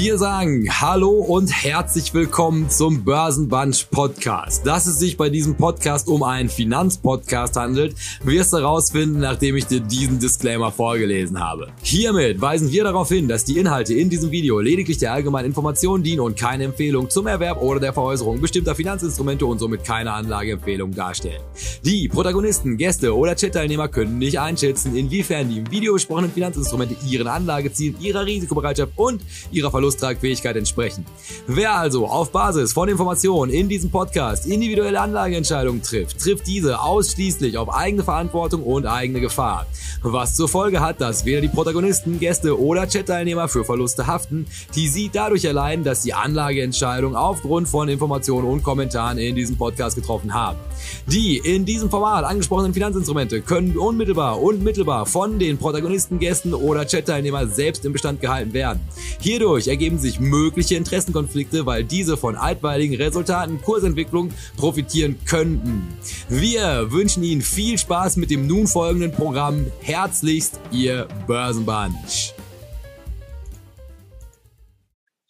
[0.00, 4.64] Wir sagen Hallo und herzlich willkommen zum Börsenbunch Podcast.
[4.64, 9.66] Dass es sich bei diesem Podcast um einen Finanzpodcast handelt, wirst du herausfinden, nachdem ich
[9.66, 11.72] dir diesen Disclaimer vorgelesen habe.
[11.82, 16.04] Hiermit weisen wir darauf hin, dass die Inhalte in diesem Video lediglich der allgemeinen Information
[16.04, 20.94] dienen und keine Empfehlung zum Erwerb oder der Veräußerung bestimmter Finanzinstrumente und somit keine Anlageempfehlung
[20.94, 21.42] darstellen.
[21.84, 27.26] Die Protagonisten, Gäste oder Chat-Teilnehmer können nicht einschätzen, inwiefern die im Video besprochenen Finanzinstrumente ihren
[27.26, 31.06] Anlagezielen, ihrer Risikobereitschaft und ihrer Verlusttragfähigkeit entsprechen.
[31.46, 37.56] Wer also auf Basis von Informationen in diesem Podcast individuelle Anlageentscheidungen trifft, trifft diese ausschließlich
[37.56, 39.66] auf eigene Verantwortung und eigene Gefahr.
[40.02, 44.88] Was zur Folge hat, dass weder die Protagonisten, Gäste oder Chat-Teilnehmer für Verluste haften, die
[44.88, 50.34] sie dadurch erleiden, dass die Anlageentscheidung aufgrund von Informationen und Kommentaren in diesem Podcast getroffen
[50.34, 50.58] haben.
[51.06, 56.86] Die in diesem Format angesprochenen Finanzinstrumente können unmittelbar und mittelbar von den Protagonisten, Gästen oder
[56.86, 58.80] Chat-Teilnehmern selbst im Bestand gehalten werden.
[59.20, 65.96] Hierdurch ergeben sich mögliche Interessenkonflikte, weil diese von altweiligen Resultaten Kursentwicklung profitieren könnten.
[66.28, 69.70] Wir wünschen Ihnen viel Spaß mit dem nun folgenden Programm.
[69.80, 72.34] Herzlichst, Ihr Börsenbunch.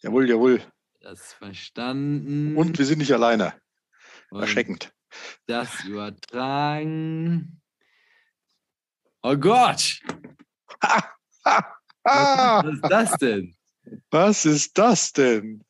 [0.01, 0.61] Jawohl, jawohl.
[0.99, 2.57] Das verstanden.
[2.57, 3.53] Und wir sind nicht alleine.
[4.31, 4.91] Erschreckend.
[5.45, 7.61] Das übertragen.
[9.21, 9.99] Oh Gott!
[12.03, 13.58] Was ist das denn?
[14.11, 15.63] Was ist das denn?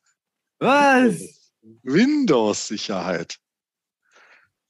[0.58, 1.50] Was?
[1.82, 3.36] Windows-Sicherheit.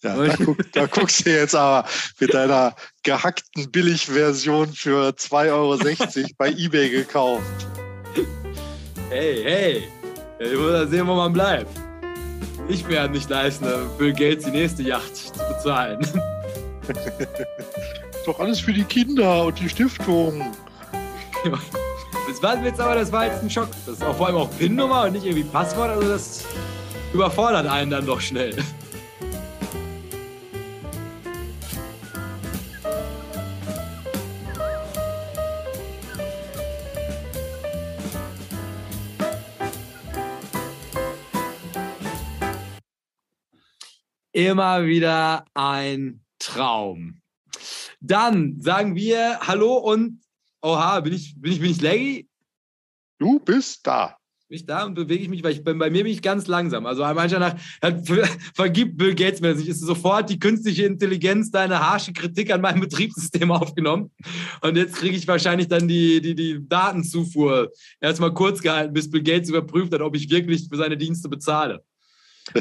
[0.03, 1.87] Ja, da, guck, da guckst du jetzt aber
[2.19, 7.45] mit deiner gehackten Billigversion für 2,60 Euro bei Ebay gekauft.
[9.11, 9.89] Hey, hey!
[10.39, 11.71] Ich muss da sehen, wo man bleibt.
[12.69, 13.67] Ich werde nicht leisten,
[13.99, 16.01] Bill Gates die nächste Yacht zu bezahlen.
[18.25, 20.57] Doch alles für die Kinder und die Stiftung.
[22.29, 23.69] Das war jetzt aber, das war jetzt ein Schock.
[23.87, 26.45] Das ist auch vor allem auch PIN-Nummer und nicht irgendwie Passwort, also das
[27.13, 28.57] überfordert einen dann doch schnell.
[44.33, 47.21] Immer wieder ein Traum.
[48.01, 50.20] Dann sagen wir Hallo und
[50.63, 52.29] Oha, bin ich, bin ich, bin ich laggy?
[53.19, 54.17] Du bist da.
[54.49, 56.49] Bin ich da und bewege ich mich, weil ich bin, bei mir bin ich ganz
[56.49, 56.85] langsam.
[56.85, 57.99] Also manchmal nach,
[58.55, 59.69] vergibt Bill Gates mir das nicht.
[59.69, 64.11] Ist sofort die künstliche Intelligenz deine harsche Kritik an meinem Betriebssystem aufgenommen.
[64.61, 67.71] Und jetzt kriege ich wahrscheinlich dann die, die, die Datenzufuhr
[68.01, 71.85] erstmal kurz gehalten, bis Bill Gates überprüft hat, ob ich wirklich für seine Dienste bezahle.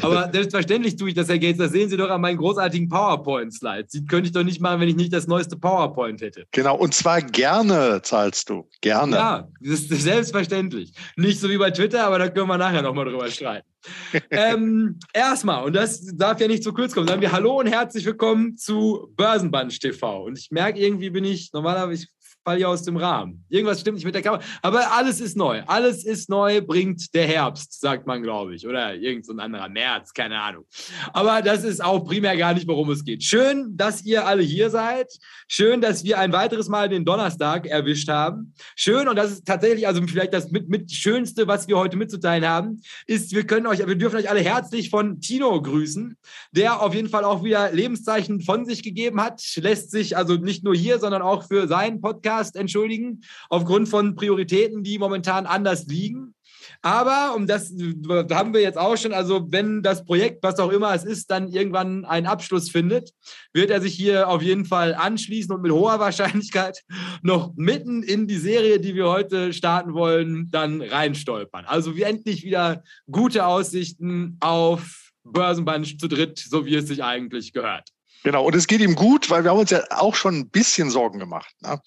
[0.02, 1.58] Aber selbstverständlich tue ich das, Herr Gates.
[1.58, 3.92] Das sehen Sie doch an meinen großartigen PowerPoint-Slides.
[3.92, 6.46] Die könnte ich doch nicht machen, wenn ich nicht das neueste PowerPoint hätte.
[6.52, 8.68] Genau, und zwar gerne zahlst du.
[8.80, 9.16] Gerne.
[9.16, 10.92] Ja, das ist selbstverständlich.
[11.16, 13.66] Nicht so wie bei Twitter, aber da können wir nachher nochmal drüber streiten.
[14.30, 18.04] ähm, erstmal, und das darf ja nicht zu kurz kommen, sagen wir Hallo und herzlich
[18.04, 20.24] willkommen zu Börsenbunch TV.
[20.24, 22.08] Und ich merke, irgendwie bin ich, normalerweise, ich
[22.50, 23.44] falle hier aus dem Rahmen.
[23.48, 24.42] Irgendwas stimmt nicht mit der Kamera.
[24.62, 25.62] Aber alles ist neu.
[25.66, 28.66] Alles ist neu, bringt der Herbst, sagt man, glaube ich.
[28.66, 30.64] Oder irgend so ein anderer März, keine Ahnung.
[31.12, 33.22] Aber das ist auch primär gar nicht, worum es geht.
[33.22, 35.06] Schön, dass ihr alle hier seid.
[35.46, 38.54] Schön, dass wir ein weiteres Mal den Donnerstag erwischt haben.
[38.74, 42.46] Schön, und das ist tatsächlich, also vielleicht das mit, mit Schönste, was wir heute mitzuteilen
[42.46, 46.16] haben, ist, wir können euch, wir dürfen euch alle herzlich von Tino grüßen,
[46.52, 50.64] der auf jeden Fall auch wieder Lebenszeichen von sich gegeben hat, lässt sich also nicht
[50.64, 56.34] nur hier, sondern auch für seinen Podcast entschuldigen, aufgrund von Prioritäten, die momentan anders liegen.
[56.82, 60.70] Aber, um das da haben wir jetzt auch schon, also wenn das Projekt, was auch
[60.70, 63.10] immer es ist, dann irgendwann einen Abschluss findet,
[63.52, 66.82] wird er sich hier auf jeden Fall anschließen und mit hoher Wahrscheinlichkeit
[67.22, 71.64] noch mitten in die Serie, die wir heute starten wollen, dann reinstolpern.
[71.66, 77.52] Also wie endlich wieder gute Aussichten auf Börsenbunch zu dritt, so wie es sich eigentlich
[77.52, 77.90] gehört.
[78.22, 80.90] Genau, und es geht ihm gut, weil wir haben uns ja auch schon ein bisschen
[80.90, 81.54] Sorgen gemacht.
[81.60, 81.80] Ne?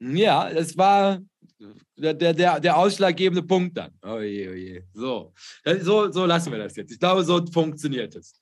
[0.00, 1.20] Ja, das war
[1.96, 3.92] der, der, der, ausschlaggebende Punkt dann.
[4.02, 4.84] Oje, oje.
[4.92, 5.32] So.
[5.64, 6.92] Das- so, so lassen wir das jetzt.
[6.92, 8.38] Ich glaube, so funktioniert es.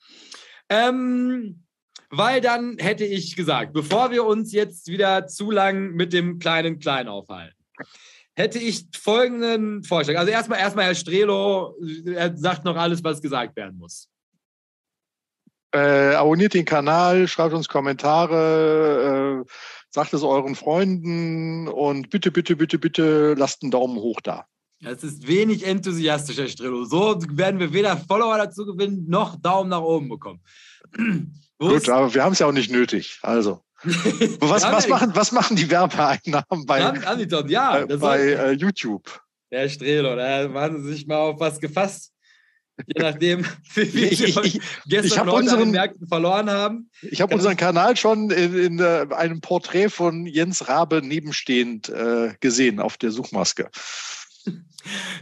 [0.68, 1.62] Ähm,
[2.10, 6.78] weil dann hätte ich gesagt, bevor wir uns jetzt wieder zu lang mit dem kleinen
[6.78, 7.56] Klein aufhalten,
[8.34, 10.18] hätte ich folgenden Vorschlag.
[10.18, 11.76] Also erstmal, erstmal Herr Strelo,
[12.06, 14.08] er sagt noch alles, was gesagt werden muss.
[15.72, 19.50] Äh, abonniert den Kanal, schreibt uns Kommentare, äh,
[19.90, 24.46] sagt es euren Freunden und bitte, bitte, bitte, bitte lasst einen Daumen hoch da.
[24.80, 26.84] Das ist wenig enthusiastisch, Herr Strelo.
[26.84, 30.40] So werden wir weder Follower dazu gewinnen, noch Daumen nach oben bekommen.
[31.58, 33.18] Gut, aber wir haben es ja auch nicht nötig.
[33.22, 36.80] Also, was, was, machen, was machen die Werbeeinnahmen bei,
[37.26, 37.86] doch, ja.
[37.86, 39.20] bei soll, äh, YouTube?
[39.50, 42.12] Herr Strelo, da haben Sie sich mal auf was gefasst.
[42.86, 43.44] Je nachdem,
[43.74, 46.90] wie viel Ich- ich- ich- gestern ich heute an unseren- den Märkten verloren haben.
[47.02, 52.34] Ich habe unseren Kanal schon in, in äh, einem Porträt von Jens Rabe nebenstehend äh,
[52.40, 53.70] gesehen auf der Suchmaske.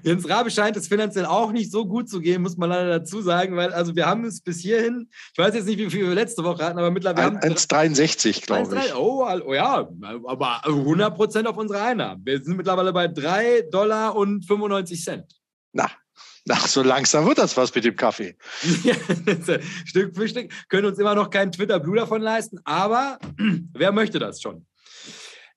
[0.02, 3.22] Jens Rabe scheint es finanziell auch nicht so gut zu gehen, muss man leider dazu
[3.22, 6.14] sagen, weil also wir haben es bis hierhin, ich weiß jetzt nicht, wie viel wir
[6.14, 8.94] letzte Woche hatten, aber mittlerweile Ein- 1,63 glaube ich.
[8.94, 9.88] Oh, oh ja,
[10.26, 12.20] aber 100 Prozent auf unsere Einnahmen.
[12.26, 15.24] Wir sind mittlerweile bei 3 Dollar und 95 Cent.
[15.72, 15.90] Na,
[16.48, 18.36] ach, so langsam wird das was mit dem Kaffee.
[19.84, 23.18] Stück für Stück können uns immer noch keinen Twitter Blue davon leisten, aber
[23.72, 24.66] wer möchte das schon?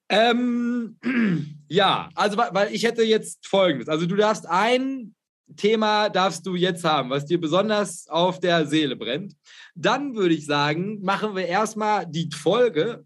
[0.09, 0.97] Ähm,
[1.67, 3.89] ja, also weil ich hätte jetzt folgendes.
[3.89, 5.13] Also du darfst ein
[5.55, 9.33] Thema darfst du jetzt haben, was dir besonders auf der Seele brennt.
[9.75, 13.05] Dann würde ich sagen, machen wir erstmal die Folge.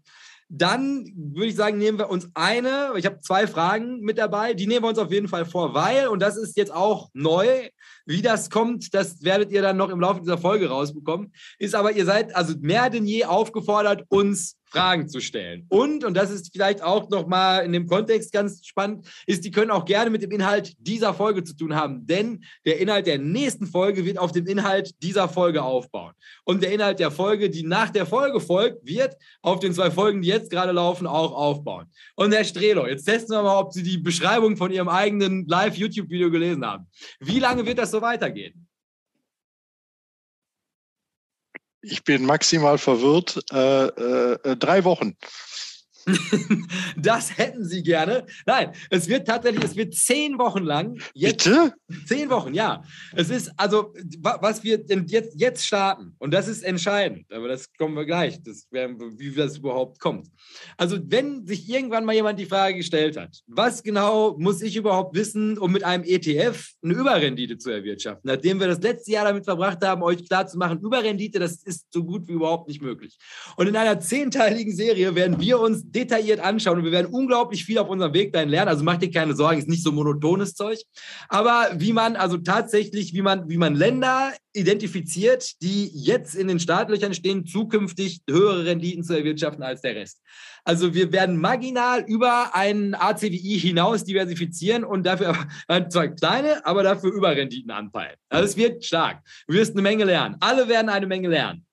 [0.54, 4.66] Dann würde ich sagen, nehmen wir uns eine, ich habe zwei Fragen mit dabei, die
[4.66, 7.70] nehmen wir uns auf jeden Fall vor, weil, und das ist jetzt auch neu,
[8.06, 11.32] wie das kommt, das werdet ihr dann noch im Laufe dieser Folge rausbekommen.
[11.58, 15.66] Ist aber, ihr seid also mehr denn je aufgefordert, uns Fragen zu stellen.
[15.68, 19.70] Und, und das ist vielleicht auch nochmal in dem Kontext ganz spannend, ist, die können
[19.70, 22.06] auch gerne mit dem Inhalt dieser Folge zu tun haben.
[22.06, 26.14] Denn der Inhalt der nächsten Folge wird auf dem Inhalt dieser Folge aufbauen.
[26.44, 30.22] Und der Inhalt der Folge, die nach der Folge folgt, wird auf den zwei Folgen,
[30.22, 31.86] die jetzt gerade laufen, auch aufbauen.
[32.16, 36.30] Und Herr Strelo, jetzt testen wir mal, ob Sie die Beschreibung von Ihrem eigenen Live-YouTube-Video
[36.30, 36.86] gelesen haben.
[37.20, 38.66] Wie lange wird das so weitergehen?
[41.80, 43.40] Ich bin maximal verwirrt.
[43.52, 45.16] Äh, äh, äh, drei Wochen.
[46.96, 48.26] Das hätten Sie gerne.
[48.46, 51.00] Nein, es wird tatsächlich, es wird zehn Wochen lang.
[51.14, 51.74] Jetzt, Bitte?
[52.06, 52.82] Zehn Wochen, ja.
[53.14, 57.72] Es ist also, wa- was wir jetzt, jetzt starten, und das ist entscheidend, aber das
[57.74, 60.28] kommen wir gleich, das wie das überhaupt kommt.
[60.76, 65.16] Also, wenn sich irgendwann mal jemand die Frage gestellt hat, was genau muss ich überhaupt
[65.16, 69.44] wissen, um mit einem ETF eine Überrendite zu erwirtschaften, nachdem wir das letzte Jahr damit
[69.44, 73.18] verbracht haben, euch klarzumachen, Überrendite, das ist so gut wie überhaupt nicht möglich.
[73.56, 77.78] Und in einer zehnteiligen Serie werden wir uns detailliert anschauen und wir werden unglaublich viel
[77.78, 78.68] auf unserem Weg dahin lernen.
[78.68, 80.80] Also macht dir keine Sorgen, ist nicht so monotones Zeug.
[81.28, 86.60] Aber wie man also tatsächlich, wie man, wie man Länder identifiziert, die jetzt in den
[86.60, 90.20] Startlöchern stehen, zukünftig höhere Renditen zu erwirtschaften als der Rest.
[90.64, 95.36] Also wir werden marginal über einen ACWI hinaus diversifizieren und dafür
[95.68, 98.16] äh, zwar kleine, aber dafür Überrenditen anpeilen.
[98.28, 99.22] Also es wird stark.
[99.46, 100.36] Du wirst eine Menge lernen.
[100.40, 101.66] Alle werden eine Menge lernen.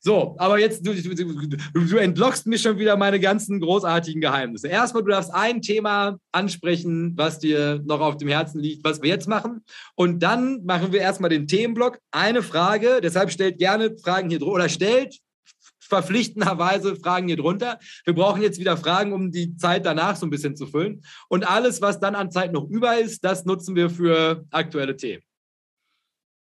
[0.00, 4.68] So, aber jetzt, du, du, du, entlockst mir schon wieder meine ganzen großartigen Geheimnisse.
[4.68, 9.08] Erstmal, du darfst ein Thema ansprechen, was dir noch auf dem Herzen liegt, was wir
[9.08, 9.64] jetzt machen.
[9.96, 11.98] Und dann machen wir erstmal den Themenblock.
[12.12, 15.18] Eine Frage, deshalb stellt gerne Fragen hier drunter oder stellt
[15.80, 17.78] verpflichtenderweise Fragen hier drunter.
[18.04, 21.02] Wir brauchen jetzt wieder Fragen, um die Zeit danach so ein bisschen zu füllen.
[21.28, 25.22] Und alles, was dann an Zeit noch über ist, das nutzen wir für aktuelle Themen.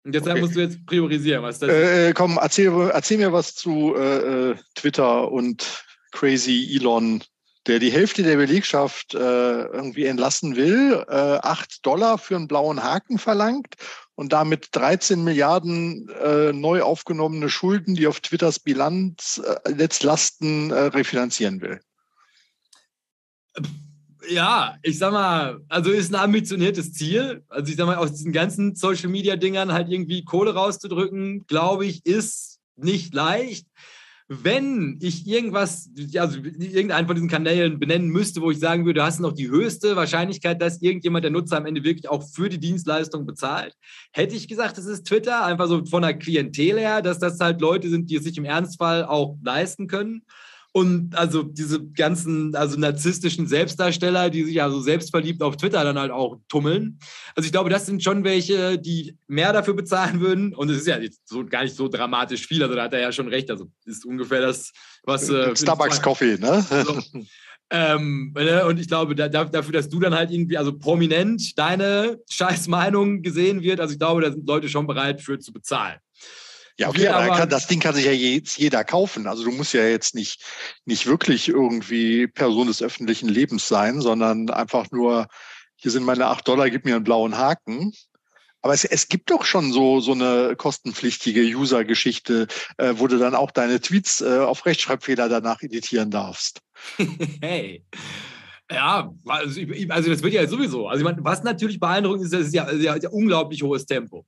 [0.04, 0.40] Und deshalb Okay.
[0.40, 1.74] musst du jetzt priorisieren, was das ist.
[1.74, 7.22] Äh, äh, komm, erzähl, erzähl mir was zu äh, äh, Twitter und Crazy Elon,
[7.68, 12.82] der die Hälfte der Belegschaft äh, irgendwie entlassen will, äh, 8 Dollar für einen blauen
[12.82, 13.76] Haken verlangt
[14.16, 20.80] und damit 13 Milliarden äh, neu aufgenommene Schulden, die auf Twitters Bilanz äh, Netzlasten äh,
[20.86, 21.80] refinanzieren will.
[24.28, 27.44] Ja, ich sag mal, also ist ein ambitioniertes Ziel.
[27.48, 31.86] Also ich sag mal, aus diesen ganzen Social Media Dingern halt irgendwie Kohle rauszudrücken, glaube
[31.86, 33.66] ich, ist nicht leicht.
[34.28, 39.04] Wenn ich irgendwas, also irgendeinen von diesen Kanälen benennen müsste, wo ich sagen würde, du
[39.04, 42.60] hast noch die höchste Wahrscheinlichkeit, dass irgendjemand der Nutzer am Ende wirklich auch für die
[42.60, 43.74] Dienstleistung bezahlt,
[44.12, 47.60] hätte ich gesagt, das ist Twitter, einfach so von der Klientel her, dass das halt
[47.60, 50.22] Leute sind, die es sich im Ernstfall auch leisten können.
[50.74, 56.10] Und also diese ganzen, also narzisstischen Selbstdarsteller, die sich also selbstverliebt auf Twitter dann halt
[56.10, 56.98] auch tummeln.
[57.34, 60.54] Also ich glaube, das sind schon welche, die mehr dafür bezahlen würden.
[60.54, 62.62] Und es ist ja jetzt so gar nicht so dramatisch viel.
[62.62, 63.50] Also da hat er ja schon recht.
[63.50, 65.28] Also ist ungefähr das, was.
[65.28, 66.64] Äh, Starbucks Coffee, ne?
[66.86, 67.02] so.
[67.74, 72.18] Ähm, ne, und ich glaube, da- dafür, dass du dann halt irgendwie, also prominent deine
[72.28, 75.96] scheiß Meinung gesehen wird, also ich glaube, da sind Leute schon bereit für zu bezahlen.
[76.78, 79.26] Ja, okay, Wir aber aber- kann, das Ding kann sich ja jetzt jeder kaufen.
[79.26, 80.42] Also du musst ja jetzt nicht,
[80.84, 85.26] nicht wirklich irgendwie Person des öffentlichen Lebens sein, sondern einfach nur,
[85.76, 87.92] hier sind meine acht Dollar, gib mir einen blauen Haken.
[88.64, 92.46] Aber es, es gibt doch schon so, so eine kostenpflichtige User-Geschichte,
[92.78, 96.60] äh, wo du dann auch deine Tweets äh, auf Rechtschreibfehler danach editieren darfst.
[97.42, 97.84] hey.
[98.70, 100.86] Ja, also, ich- also das wird ja sowieso.
[100.88, 104.24] Also ich meine, was natürlich beeindruckend ist, das ist ja, ja, ja unglaublich hohes Tempo.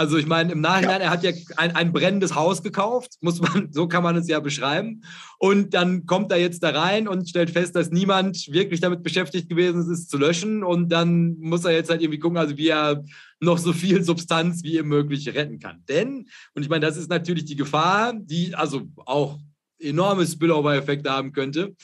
[0.00, 1.08] Also ich meine, im Nachhinein, ja.
[1.08, 4.40] er hat ja ein, ein brennendes Haus gekauft, muss man, so kann man es ja
[4.40, 5.02] beschreiben.
[5.38, 9.50] Und dann kommt er jetzt da rein und stellt fest, dass niemand wirklich damit beschäftigt
[9.50, 10.64] gewesen ist, es zu löschen.
[10.64, 13.04] Und dann muss er jetzt halt irgendwie gucken, also wie er
[13.40, 15.84] noch so viel Substanz wie möglich retten kann.
[15.86, 19.38] Denn, und ich meine, das ist natürlich die Gefahr, die also auch
[19.78, 21.76] enorme Spillover-Effekte haben könnte.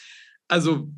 [0.48, 0.88] Also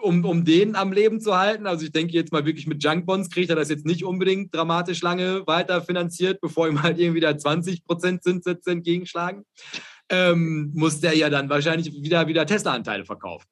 [0.00, 1.66] um, um den am Leben zu halten.
[1.66, 5.02] Also ich denke jetzt mal wirklich mit Junkbonds kriegt er das jetzt nicht unbedingt dramatisch
[5.02, 9.44] lange weiter finanziert, bevor ihm halt irgendwie da 20% Zinssätze entgegenschlagen.
[10.10, 13.46] Ähm, muss der ja dann wahrscheinlich wieder, wieder Tesla-Anteile verkaufen.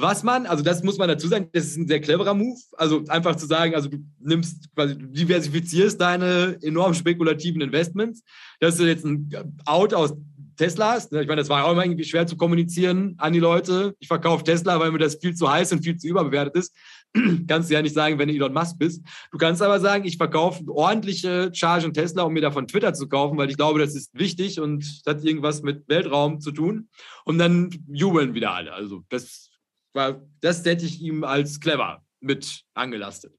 [0.00, 2.60] Was man, also das muss man dazu sagen, das ist ein sehr cleverer Move.
[2.76, 8.22] Also einfach zu sagen, also du nimmst quasi, du diversifizierst deine enorm spekulativen Investments,
[8.60, 9.28] dass du jetzt ein
[9.64, 10.14] Out aus
[10.58, 11.10] Teslas.
[11.10, 11.22] Ne?
[11.22, 13.94] Ich meine, das war auch immer irgendwie schwer zu kommunizieren an die Leute.
[13.98, 16.76] Ich verkaufe Tesla, weil mir das viel zu heiß und viel zu überbewertet ist.
[17.48, 19.02] kannst du ja nicht sagen, wenn du Elon Musk bist.
[19.32, 23.38] Du kannst aber sagen, ich verkaufe ordentliche Chargen Tesla, um mir davon Twitter zu kaufen,
[23.38, 26.88] weil ich glaube, das ist wichtig und hat irgendwas mit Weltraum zu tun.
[27.24, 28.72] Und dann jubeln wieder alle.
[28.72, 29.50] Also das
[29.94, 33.32] war, das hätte ich ihm als clever mit angelastet.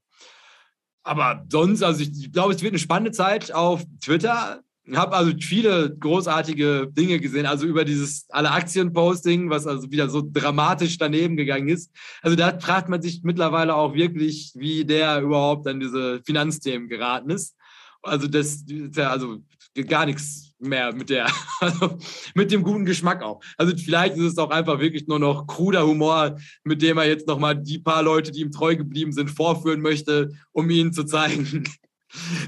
[1.02, 4.62] Aber sonst, also ich, ich glaube, es wird eine spannende Zeit auf Twitter
[4.96, 10.22] habe also viele großartige Dinge gesehen, also über dieses alle Aktien-Posting, was also wieder so
[10.24, 11.90] dramatisch daneben gegangen ist.
[12.22, 17.30] Also da fragt man sich mittlerweile auch wirklich, wie der überhaupt an diese Finanzthemen geraten
[17.30, 17.56] ist.
[18.02, 19.38] Also das ist ja also
[19.86, 21.26] gar nichts mehr mit der,
[21.60, 21.98] also
[22.34, 23.40] mit dem guten Geschmack auch.
[23.56, 27.26] Also vielleicht ist es auch einfach wirklich nur noch kruder Humor, mit dem er jetzt
[27.26, 31.64] nochmal die paar Leute, die ihm treu geblieben sind, vorführen möchte, um ihnen zu zeigen,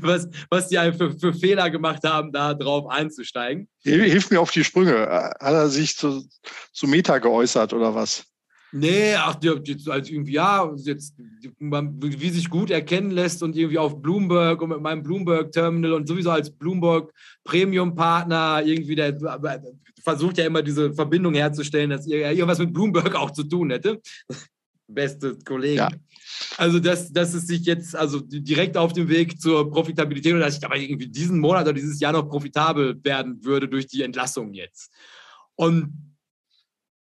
[0.01, 3.69] was, was die für, für Fehler gemacht haben, da drauf einzusteigen.
[3.83, 5.07] Hilf mir auf die Sprünge.
[5.07, 6.25] Hat er sich zu,
[6.73, 8.25] zu Meta geäußert oder was?
[8.75, 14.01] Nee, ach, jetzt, also irgendwie, ja, jetzt, wie sich gut erkennen lässt und irgendwie auf
[14.01, 19.15] Bloomberg und mit meinem Bloomberg-Terminal und sowieso als Bloomberg-Premium-Partner irgendwie, der
[20.03, 24.01] versucht ja immer diese Verbindung herzustellen, dass er irgendwas mit Bloomberg auch zu tun hätte.
[24.89, 25.77] Beste Kollegen.
[25.77, 25.91] Ja.
[26.57, 30.59] Also, dass, dass es sich jetzt also direkt auf dem Weg zur Profitabilität oder dass
[30.59, 34.53] ich aber irgendwie diesen Monat oder dieses Jahr noch profitabel werden würde durch die Entlassung
[34.53, 34.91] jetzt.
[35.55, 36.15] Und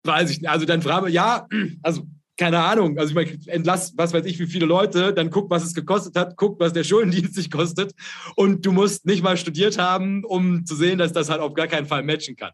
[0.03, 1.48] weiß ich, also dann frage ich, ja,
[1.82, 5.50] also keine Ahnung, also ich meine, entlass, was weiß ich, wie viele Leute, dann guck,
[5.50, 7.94] was es gekostet hat, guck, was der Schuldendienst sich kostet
[8.36, 11.67] und du musst nicht mal studiert haben, um zu sehen, dass das halt auf gar
[11.67, 12.51] keinen Fall matchen kann.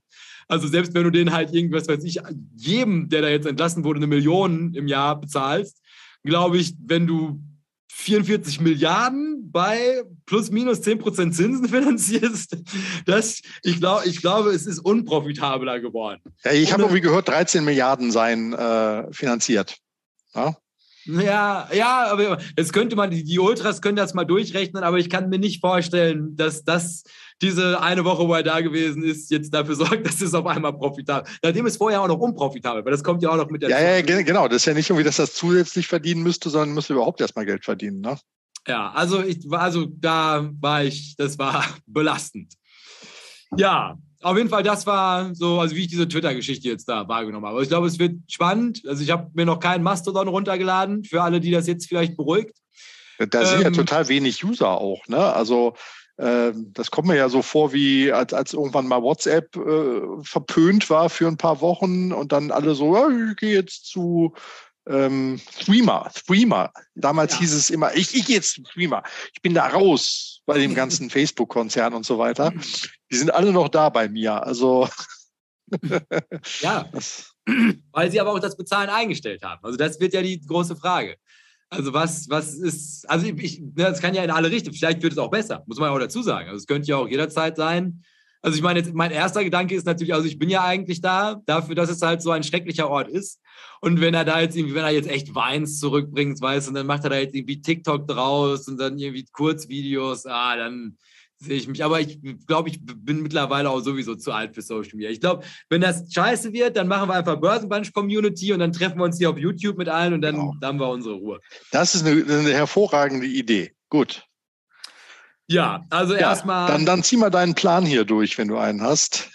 [0.47, 2.19] Also selbst wenn du den halt irgendwas, weiß ich,
[2.55, 5.81] jedem, der da jetzt entlassen wurde, eine Million im Jahr bezahlst,
[6.23, 7.39] glaube ich, wenn du
[7.91, 12.57] 44 Milliarden bei plus minus 10 Prozent Zinsen finanzierst,
[13.05, 16.21] das, ich, glaub, ich glaube, es ist unprofitabler geworden.
[16.43, 19.77] Ja, ich habe irgendwie gehört, 13 Milliarden seien äh, finanziert.
[20.33, 20.55] Ja?
[21.05, 25.29] Ja, ja, aber jetzt könnte man, die Ultras können das mal durchrechnen, aber ich kann
[25.29, 27.03] mir nicht vorstellen, dass das
[27.43, 30.73] diese eine Woche, wo er da gewesen ist, jetzt dafür sorgt, dass es auf einmal
[30.73, 31.39] profitabel ist.
[31.43, 33.69] Nachdem es vorher auch noch unprofitabel, weil das kommt ja auch noch mit der.
[33.69, 34.47] Ja, ja, genau.
[34.47, 37.65] Das ist ja nicht irgendwie, dass das zusätzlich verdienen müsste, sondern müsste überhaupt erstmal Geld
[37.65, 38.17] verdienen, ne?
[38.67, 42.53] Ja, also ich also da war ich, das war belastend.
[43.57, 47.45] Ja, auf jeden Fall, das war so, also wie ich diese Twitter-Geschichte jetzt da wahrgenommen
[47.45, 47.55] habe.
[47.55, 48.81] Aber ich glaube, es wird spannend.
[48.87, 52.55] Also ich habe mir noch keinen Mastodon runtergeladen, für alle, die das jetzt vielleicht beruhigt.
[53.19, 55.17] Da sind ähm, ja total wenig User auch, ne?
[55.17, 55.75] Also
[56.15, 61.09] das kommt mir ja so vor, wie als, als irgendwann mal WhatsApp äh, verpönt war
[61.09, 64.33] für ein paar Wochen und dann alle so, ja, ich gehe jetzt zu
[64.87, 66.71] ähm, Streamer, Streamer.
[66.95, 67.39] Damals ja.
[67.39, 69.03] hieß es immer, ich, ich gehe jetzt zu Streamer.
[69.33, 72.53] Ich bin da raus bei dem ganzen Facebook-Konzern und so weiter.
[73.11, 74.43] Die sind alle noch da bei mir.
[74.43, 74.87] Also
[76.61, 76.89] ja,
[77.91, 79.63] weil sie aber auch das Bezahlen eingestellt haben.
[79.63, 81.17] Also das wird ja die große Frage.
[81.73, 85.13] Also was, was ist, also ich, ne, das kann ja in alle Richtungen, vielleicht wird
[85.13, 86.47] es auch besser, muss man ja auch dazu sagen.
[86.47, 88.03] Also es könnte ja auch jederzeit sein.
[88.43, 91.41] Also ich meine, jetzt, mein erster Gedanke ist natürlich, also ich bin ja eigentlich da,
[91.45, 93.41] dafür, dass es halt so ein schrecklicher Ort ist.
[93.81, 96.85] Und wenn er da jetzt irgendwie, wenn er jetzt echt Weins zurückbringt, weißt und dann
[96.85, 100.97] macht er da jetzt irgendwie TikTok draus und dann irgendwie Kurzvideos, ah, dann,
[101.43, 101.83] sehe ich mich.
[101.83, 105.09] Aber ich glaube, ich bin mittlerweile auch sowieso zu alt für Social Media.
[105.09, 109.05] Ich glaube, wenn das scheiße wird, dann machen wir einfach Börsenbunch-Community und dann treffen wir
[109.05, 110.55] uns hier auf YouTube mit allen und dann, genau.
[110.59, 111.39] dann haben wir unsere Ruhe.
[111.71, 113.73] Das ist eine, eine hervorragende Idee.
[113.89, 114.23] Gut.
[115.47, 116.67] Ja, also ja, erstmal.
[116.67, 119.29] Dann, dann zieh mal deinen Plan hier durch, wenn du einen hast.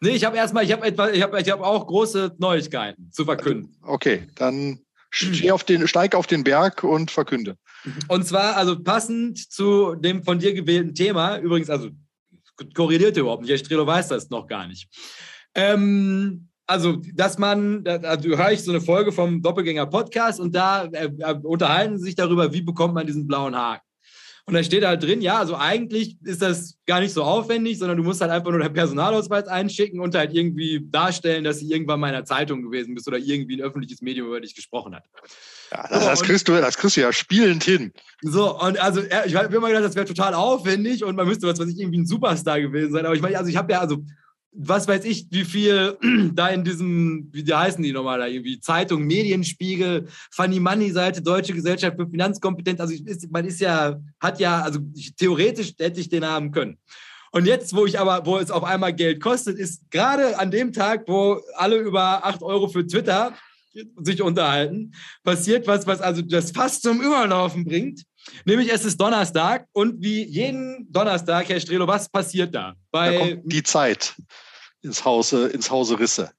[0.00, 3.24] Nee, ich habe erstmal, ich habe etwa, ich habe ich hab auch große Neuigkeiten zu
[3.24, 3.76] verkünden.
[3.82, 4.80] Okay, dann
[5.50, 7.56] auf den, steig auf den Berg und verkünde.
[8.08, 11.90] Und zwar, also passend zu dem von dir gewählten Thema, übrigens, also
[12.74, 14.88] korreliert überhaupt nicht, Strelo weiß das noch gar nicht.
[15.54, 20.54] Ähm, also, dass man, da, also höre ich so eine Folge vom Doppelgänger Podcast und
[20.54, 23.87] da äh, äh, unterhalten sie sich darüber, wie bekommt man diesen blauen Haken.
[24.48, 27.98] Und da steht halt drin, ja, also eigentlich ist das gar nicht so aufwendig, sondern
[27.98, 32.00] du musst halt einfach nur deinen Personalausweis einschicken und halt irgendwie darstellen, dass du irgendwann
[32.00, 35.04] mal in einer Zeitung gewesen bist oder irgendwie ein öffentliches Medium über dich gesprochen hat.
[35.70, 37.92] Ja, das, so, das, kriegst du, das kriegst du ja spielend hin.
[38.22, 41.60] So, und also ich habe immer gedacht, das wäre total aufwendig und man müsste, was
[41.60, 43.04] weiß ich, irgendwie ein Superstar gewesen sein.
[43.04, 43.98] Aber ich meine, also ich habe ja, also
[44.60, 45.96] was weiß ich, wie viel
[46.34, 51.22] da in diesem, wie die heißen die nochmal da irgendwie, Zeitung, Medienspiegel, Funny Money Seite,
[51.22, 52.80] Deutsche Gesellschaft für Finanzkompetenz.
[52.80, 54.80] Also ist, man ist ja, hat ja, also
[55.16, 56.76] theoretisch hätte ich den haben können.
[57.30, 60.72] Und jetzt, wo ich aber, wo es auf einmal Geld kostet, ist gerade an dem
[60.72, 63.34] Tag, wo alle über 8 Euro für Twitter
[64.02, 68.02] sich unterhalten, passiert was, was also das fast zum Überlaufen bringt.
[68.44, 72.74] Nämlich es ist Donnerstag und wie jeden Donnerstag, Herr Strelo, was passiert da?
[72.90, 74.16] Bei da kommt die Zeit
[74.82, 76.30] ins Hause, ins Hause Risse.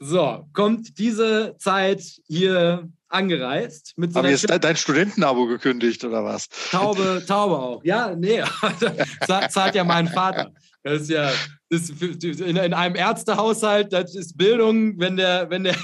[0.00, 3.94] So, kommt diese Zeit hier angereist.
[3.96, 6.48] Mit so Aber jetzt dein Studentenabo gekündigt oder was?
[6.70, 7.84] Taube, Taube auch.
[7.84, 8.42] Ja, nee,
[9.50, 10.52] zahlt ja mein Vater.
[10.84, 11.32] Das ist ja
[11.70, 15.76] das ist in, in, einem Ärztehaushalt, das ist Bildung, wenn der, wenn der,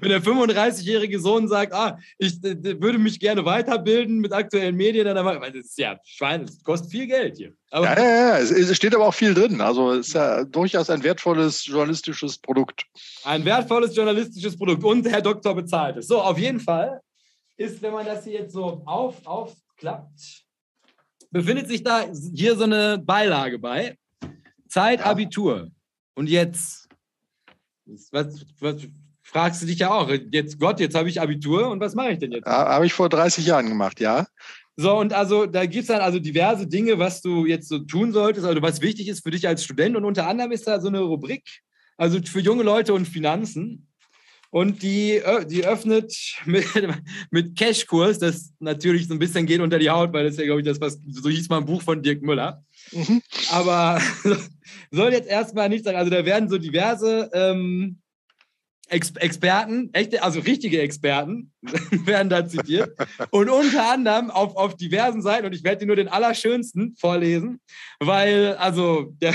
[0.00, 5.16] wenn der 35-jährige Sohn sagt, ah, ich würde mich gerne weiterbilden mit aktuellen Medien, dann
[5.16, 7.52] aber, das ist ja Schwein, das kostet viel Geld hier.
[7.70, 9.60] Aber, ja, ja, ja, es steht aber auch viel drin.
[9.60, 12.84] Also es ist ja durchaus ein wertvolles journalistisches Produkt.
[13.24, 16.06] Ein wertvolles journalistisches Produkt und Herr Doktor bezahlt es.
[16.06, 17.00] So, auf jeden Fall
[17.56, 20.44] ist, wenn man das hier jetzt so auf, aufklappt,
[21.30, 23.96] befindet sich da hier so eine Beilage bei.
[24.68, 25.06] Zeit ja.
[25.06, 25.70] Abitur.
[26.14, 26.88] Und jetzt,
[28.10, 28.86] was, was,
[29.32, 32.18] fragst du dich ja auch, jetzt Gott, jetzt habe ich Abitur und was mache ich
[32.18, 32.46] denn jetzt?
[32.46, 34.26] Habe ich vor 30 Jahren gemacht, ja.
[34.76, 38.12] So, und also da gibt es dann also diverse Dinge, was du jetzt so tun
[38.12, 39.96] solltest, also was wichtig ist für dich als Student.
[39.96, 41.42] Und unter anderem ist da so eine Rubrik,
[41.96, 43.88] also für junge Leute und Finanzen.
[44.50, 46.66] Und die, die öffnet mit,
[47.30, 50.60] mit Cashkurs, das natürlich so ein bisschen geht unter die Haut, weil das ja, glaube
[50.60, 52.62] ich, das, was so hieß mal ein Buch von Dirk Müller.
[52.92, 53.22] Mhm.
[53.50, 54.00] Aber
[54.90, 58.01] soll jetzt erstmal nicht sagen, also da werden so diverse ähm,
[58.92, 61.50] Ex Experten, echte, also richtige Experten,
[62.04, 62.94] werden da zitiert.
[63.30, 67.60] Und unter anderem auf, auf diversen Seiten, und ich werde dir nur den allerschönsten vorlesen,
[68.00, 69.34] weil, also, der,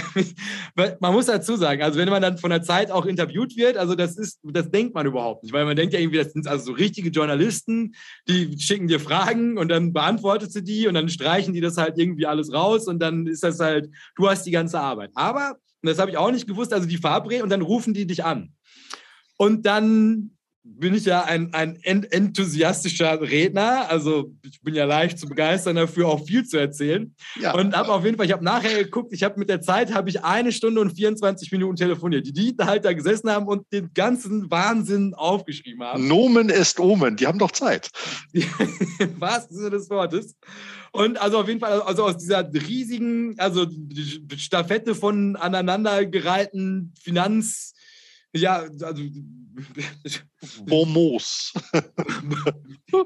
[0.99, 3.95] man muss dazu sagen, also wenn man dann von der Zeit auch interviewt wird, also
[3.95, 6.65] das ist, das denkt man überhaupt nicht, weil man denkt ja irgendwie, das sind also
[6.65, 7.95] so richtige Journalisten,
[8.27, 11.97] die schicken dir Fragen und dann beantwortest du die und dann streichen die das halt
[11.97, 15.09] irgendwie alles raus und dann ist das halt, du hast die ganze Arbeit.
[15.15, 18.05] Aber, und das habe ich auch nicht gewusst, also die verabreden und dann rufen die
[18.05, 18.53] dich an.
[19.37, 20.31] Und dann
[20.69, 23.89] bin ich ja ein, ein enthusiastischer Redner.
[23.89, 27.15] Also ich bin ja leicht zu begeistern dafür, auch viel zu erzählen.
[27.39, 27.53] Ja.
[27.53, 30.09] Und habe auf jeden Fall, ich habe nachher geguckt, ich habe mit der Zeit, habe
[30.09, 33.91] ich eine Stunde und 24 Minuten telefoniert, die die halt da gesessen haben und den
[33.93, 36.07] ganzen Wahnsinn aufgeschrieben haben.
[36.07, 37.89] Nomen ist Omen, die haben doch Zeit.
[38.33, 40.35] Im wahrsten Sinne des Wortes.
[40.91, 43.67] Und also auf jeden Fall, also aus dieser riesigen, also
[44.35, 47.73] Staffette von aneinandergereihten Finanz-
[48.35, 49.03] ja, also.
[50.65, 51.53] Bomos.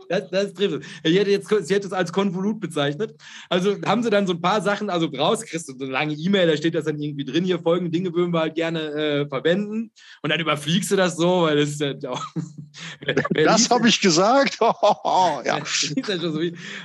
[0.10, 0.88] das, das trifft es.
[1.04, 3.16] Ich hätte, jetzt, sie hätte es als Konvolut bezeichnet.
[3.50, 6.48] Also haben sie dann so ein paar Sachen, also rauskriegst du so eine lange E-Mail,
[6.48, 9.92] da steht das dann irgendwie drin, hier folgende Dinge würden wir halt gerne äh, verwenden.
[10.22, 12.26] Und dann überfliegst du das so, weil das ist ja auch.
[13.34, 14.58] das habe ich gesagt.
[14.62, 15.62] ja.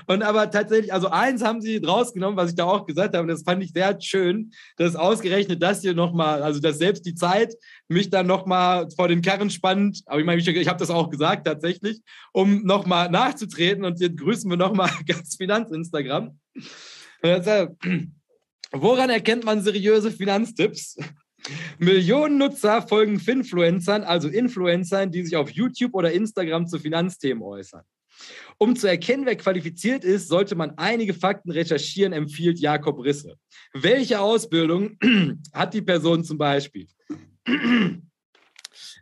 [0.07, 3.29] Und aber tatsächlich, also eins haben sie rausgenommen, was ich da auch gesagt habe, und
[3.29, 7.55] das fand ich sehr schön, dass ausgerechnet das hier nochmal, also dass selbst die Zeit
[7.89, 10.03] mich dann nochmal vor den Karren spannt.
[10.07, 12.01] Aber ich meine, ich habe das auch gesagt tatsächlich,
[12.33, 13.85] um nochmal nachzutreten.
[13.85, 16.39] Und jetzt grüßen wir nochmal ganz Finanz-Instagram.
[18.73, 20.97] Woran erkennt man seriöse Finanztipps?
[21.79, 27.83] Millionen Nutzer folgen Finfluencern, also Influencern, die sich auf YouTube oder Instagram zu Finanzthemen äußern.
[28.59, 33.37] Um zu erkennen, wer qualifiziert ist, sollte man einige Fakten recherchieren, empfiehlt Jakob Risse.
[33.75, 34.99] Welche Ausbildung
[35.53, 36.87] hat die Person zum Beispiel?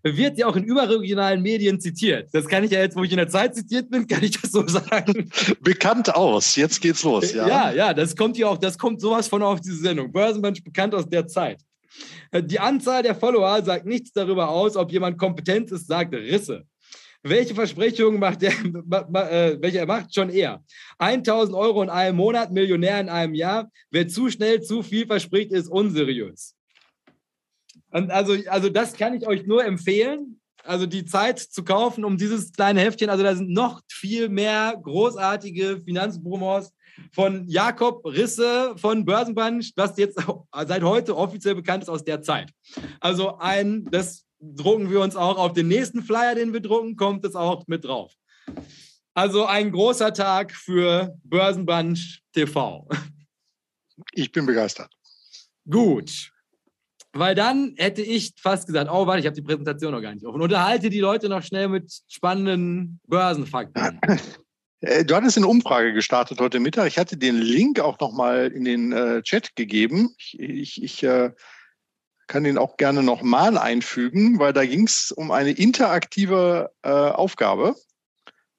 [0.02, 2.28] Wird ja auch in überregionalen Medien zitiert.
[2.32, 4.52] Das kann ich ja jetzt, wo ich in der Zeit zitiert bin, kann ich das
[4.52, 5.30] so sagen.
[5.60, 6.56] Bekannt aus.
[6.56, 7.32] Jetzt geht's los.
[7.32, 10.12] Ja, ja, ja das kommt ja auch, das kommt sowas von auf diese Sendung.
[10.12, 11.60] Börsenmensch bekannt aus der Zeit.
[12.32, 16.64] Die Anzahl der Follower sagt nichts darüber aus, ob jemand kompetent ist, sagt Risse.
[17.22, 20.14] Welche Versprechungen macht er, äh, welche er macht?
[20.14, 20.62] Schon eher.
[20.98, 23.70] 1000 Euro in einem Monat, Millionär in einem Jahr.
[23.90, 26.53] Wer zu schnell zu viel verspricht, ist unseriös.
[27.94, 32.52] Also, also das kann ich euch nur empfehlen, also die Zeit zu kaufen, um dieses
[32.52, 33.08] kleine Heftchen.
[33.08, 36.72] Also da sind noch viel mehr großartige Finanzpromos
[37.12, 40.18] von Jakob Risse von Börsenband, was jetzt
[40.66, 42.50] seit heute offiziell bekannt ist aus der Zeit.
[42.98, 47.24] Also ein, das drucken wir uns auch auf den nächsten Flyer, den wir drucken, kommt
[47.24, 48.12] es auch mit drauf.
[49.14, 52.88] Also ein großer Tag für Börsenbunch TV.
[54.12, 54.92] Ich bin begeistert.
[55.70, 56.33] Gut.
[57.14, 60.26] Weil dann hätte ich fast gesagt, oh, warte, ich habe die Präsentation noch gar nicht
[60.26, 60.42] offen.
[60.42, 64.00] Unterhalte die Leute noch schnell mit spannenden Börsenfakten.
[65.06, 66.88] Du hattest eine Umfrage gestartet heute Mittag.
[66.88, 70.14] Ich hatte den Link auch nochmal in den äh, Chat gegeben.
[70.18, 71.30] Ich, ich, ich äh,
[72.26, 77.76] kann den auch gerne nochmal einfügen, weil da ging es um eine interaktive äh, Aufgabe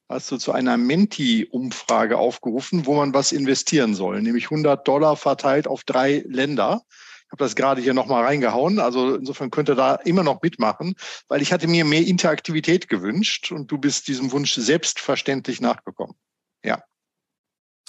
[0.10, 5.68] hast du zu einer Menti-Umfrage aufgerufen, wo man was investieren soll, nämlich 100 Dollar verteilt
[5.68, 6.84] auf drei Länder.
[7.28, 8.80] Ich habe das gerade hier nochmal reingehauen.
[8.80, 10.96] Also insofern könnt ihr da immer noch mitmachen,
[11.28, 16.16] weil ich hatte mir mehr Interaktivität gewünscht und du bist diesem Wunsch selbstverständlich nachgekommen.
[16.64, 16.84] Ja.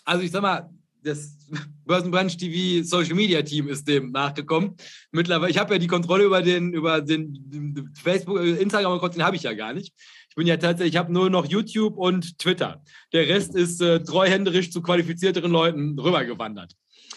[0.04, 0.70] Also ich sag mal,
[1.02, 1.36] das
[1.84, 4.76] Börsenbrunch TV Social Media Team ist dem nachgekommen.
[5.12, 9.42] Mittlerweile, ich habe ja die Kontrolle über den, über den Facebook, Instagram, den habe ich
[9.42, 9.94] ja gar nicht.
[10.28, 12.82] Ich bin ja tatsächlich, ich habe nur noch YouTube und Twitter.
[13.12, 16.72] Der Rest ist äh, treuhänderisch zu qualifizierteren Leuten rübergewandert.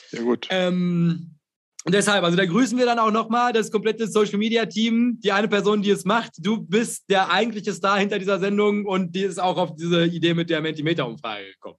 [0.09, 0.47] Sehr gut.
[0.49, 1.38] Ähm,
[1.85, 5.31] und deshalb, also da grüßen wir dann auch nochmal das komplette Social Media Team, die
[5.31, 6.33] eine Person, die es macht.
[6.37, 10.33] Du bist der eigentliche Star hinter dieser Sendung und die ist auch auf diese Idee
[10.33, 11.77] mit der Mentimeter-Umfrage gekommen.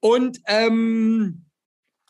[0.00, 1.46] Und ähm,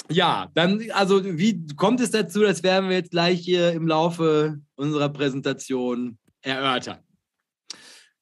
[0.08, 2.40] ja, dann, also wie kommt es dazu?
[2.40, 7.05] Das werden wir jetzt gleich hier im Laufe unserer Präsentation erörtern.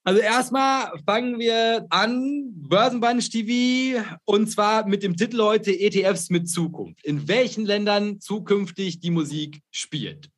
[0.07, 6.47] Also erstmal fangen wir an, Börsenbunch TV, und zwar mit dem Titel heute ETFs mit
[6.47, 7.03] Zukunft.
[7.07, 10.29] In welchen Ländern zukünftig die Musik spielt.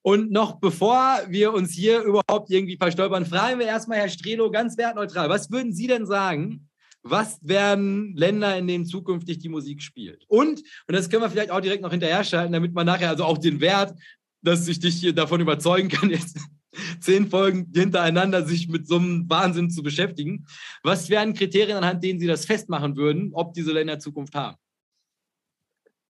[0.00, 4.78] Und noch bevor wir uns hier überhaupt irgendwie verstolpern, fragen wir erstmal Herr Strelo ganz
[4.78, 5.28] wertneutral.
[5.28, 6.70] Was würden Sie denn sagen?
[7.02, 10.24] Was werden Länder, in denen zukünftig die Musik spielt?
[10.28, 13.24] Und, und das können wir vielleicht auch direkt noch hinterher schalten, damit man nachher also
[13.24, 13.92] auch den Wert,
[14.40, 16.38] dass ich dich hier davon überzeugen kann, jetzt
[17.00, 20.46] zehn Folgen hintereinander sich mit so einem Wahnsinn zu beschäftigen.
[20.82, 24.56] Was wären Kriterien, anhand denen Sie das festmachen würden, ob diese Länder Zukunft haben?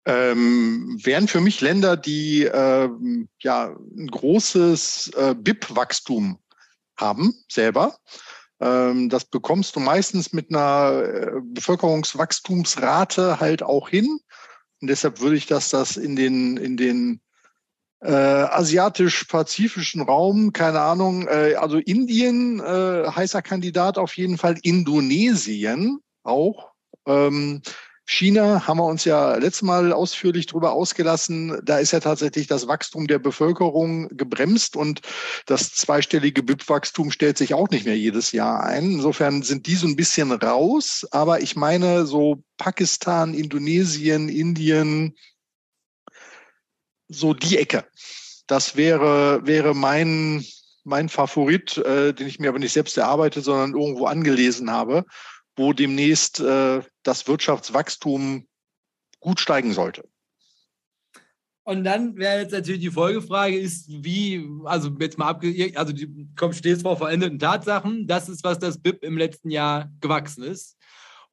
[0.07, 2.89] Ähm, wären für mich Länder, die äh,
[3.39, 6.37] ja ein großes äh, BIP-Wachstum
[6.97, 7.97] haben selber.
[8.59, 14.19] Ähm, das bekommst du meistens mit einer äh, Bevölkerungswachstumsrate halt auch hin.
[14.81, 17.19] Und deshalb würde ich das, das in den, in den
[18.05, 25.99] äh, asiatisch-pazifischen Raum, keine Ahnung, äh, also Indien, äh, heißer Kandidat auf jeden Fall, Indonesien
[26.23, 26.71] auch.
[27.07, 27.61] Ähm,
[28.07, 31.59] China haben wir uns ja letztes Mal ausführlich darüber ausgelassen.
[31.63, 35.01] Da ist ja tatsächlich das Wachstum der Bevölkerung gebremst und
[35.47, 38.91] das zweistellige BIP-Wachstum stellt sich auch nicht mehr jedes Jahr ein.
[38.91, 41.07] Insofern sind die so ein bisschen raus.
[41.09, 45.15] Aber ich meine, so Pakistan, Indonesien, Indien,
[47.07, 47.85] so die Ecke.
[48.47, 50.45] Das wäre, wäre mein,
[50.83, 55.05] mein Favorit, äh, den ich mir aber nicht selbst erarbeite, sondern irgendwo angelesen habe,
[55.55, 58.47] wo demnächst äh, das Wirtschaftswachstum
[59.19, 60.07] gut steigen sollte.
[61.67, 66.27] Und dann wäre jetzt natürlich die Folgefrage, ist wie, also jetzt mal abge, also die
[66.35, 68.05] kommt stets vor verendeten Tatsachen.
[68.05, 70.74] Das ist, was das BIP im letzten Jahr gewachsen ist.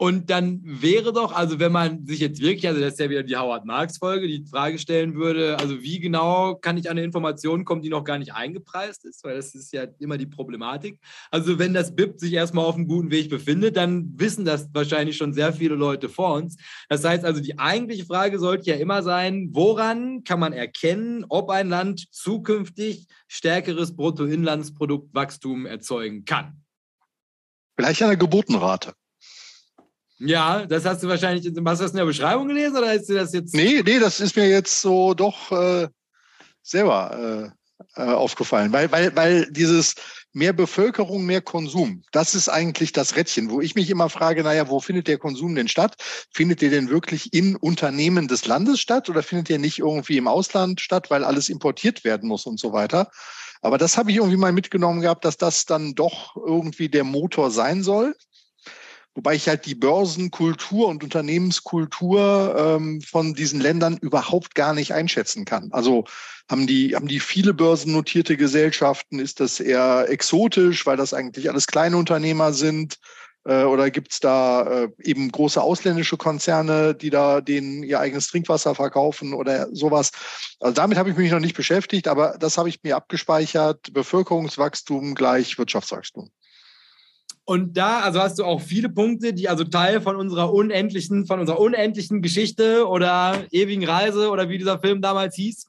[0.02, 3.22] Und dann wäre doch, also wenn man sich jetzt wirklich, also das ist ja wieder
[3.22, 7.04] die Howard Marks Folge, die Frage stellen würde, also wie genau kann ich an eine
[7.04, 10.98] Information kommen, die noch gar nicht eingepreist ist, weil das ist ja immer die Problematik.
[11.30, 15.16] Also wenn das BIP sich erstmal auf einem guten Weg befindet, dann wissen das wahrscheinlich
[15.16, 16.56] schon sehr viele Leute vor uns.
[16.88, 21.48] Das heißt also, die eigentliche Frage sollte ja immer sein, woran kann man erkennen, ob
[21.48, 26.64] ein Land zukünftig stärkeres Bruttoinlandsproduktwachstum erzeugen kann?
[27.76, 28.94] Vielleicht an der Geburtenrate.
[30.24, 33.16] Ja, das hast du wahrscheinlich, hast du das in der Beschreibung gelesen oder ist dir
[33.16, 33.54] das jetzt?
[33.54, 35.88] Nee, nee, das ist mir jetzt so doch äh,
[36.62, 37.52] selber
[37.96, 39.94] äh, äh, aufgefallen, weil, weil, weil dieses
[40.32, 44.68] mehr Bevölkerung, mehr Konsum, das ist eigentlich das Rädchen, wo ich mich immer frage, naja,
[44.68, 45.96] wo findet der Konsum denn statt?
[46.30, 50.28] Findet der denn wirklich in Unternehmen des Landes statt oder findet der nicht irgendwie im
[50.28, 53.10] Ausland statt, weil alles importiert werden muss und so weiter?
[53.60, 57.50] Aber das habe ich irgendwie mal mitgenommen gehabt, dass das dann doch irgendwie der Motor
[57.50, 58.16] sein soll.
[59.14, 65.44] Wobei ich halt die Börsenkultur und Unternehmenskultur ähm, von diesen Ländern überhaupt gar nicht einschätzen
[65.44, 65.70] kann.
[65.72, 66.04] Also
[66.50, 69.18] haben die, haben die viele börsennotierte Gesellschaften?
[69.18, 72.98] Ist das eher exotisch, weil das eigentlich alles kleine Unternehmer sind?
[73.44, 78.74] Äh, oder gibt's da äh, eben große ausländische Konzerne, die da denen ihr eigenes Trinkwasser
[78.74, 80.10] verkaufen oder sowas?
[80.60, 83.92] Also damit habe ich mich noch nicht beschäftigt, aber das habe ich mir abgespeichert.
[83.92, 86.30] Bevölkerungswachstum gleich Wirtschaftswachstum.
[87.52, 91.38] Und da, also hast du auch viele Punkte, die also Teil von unserer unendlichen, von
[91.38, 95.66] unserer unendlichen Geschichte oder ewigen Reise oder wie dieser Film damals hieß.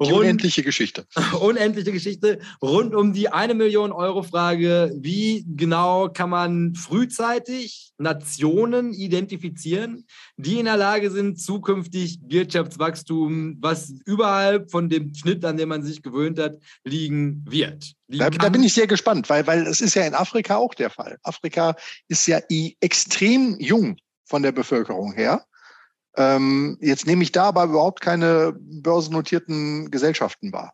[0.00, 1.04] Rund, unendliche Geschichte.
[1.42, 8.94] Unendliche Geschichte rund um die eine Million Euro Frage, wie genau kann man frühzeitig Nationen
[8.94, 10.06] identifizieren,
[10.38, 15.82] die in der Lage sind, zukünftig Wirtschaftswachstum, was überhalb von dem Schnitt, an dem man
[15.82, 17.92] sich gewöhnt hat, liegen wird.
[18.08, 20.90] Da, da, bin ich sehr gespannt, weil, weil es ist ja in Afrika auch der
[20.90, 21.18] Fall.
[21.24, 21.74] Afrika
[22.06, 22.38] ist ja
[22.80, 25.44] extrem jung von der Bevölkerung her.
[26.16, 30.72] Ähm, jetzt nehme ich da aber überhaupt keine börsennotierten Gesellschaften wahr.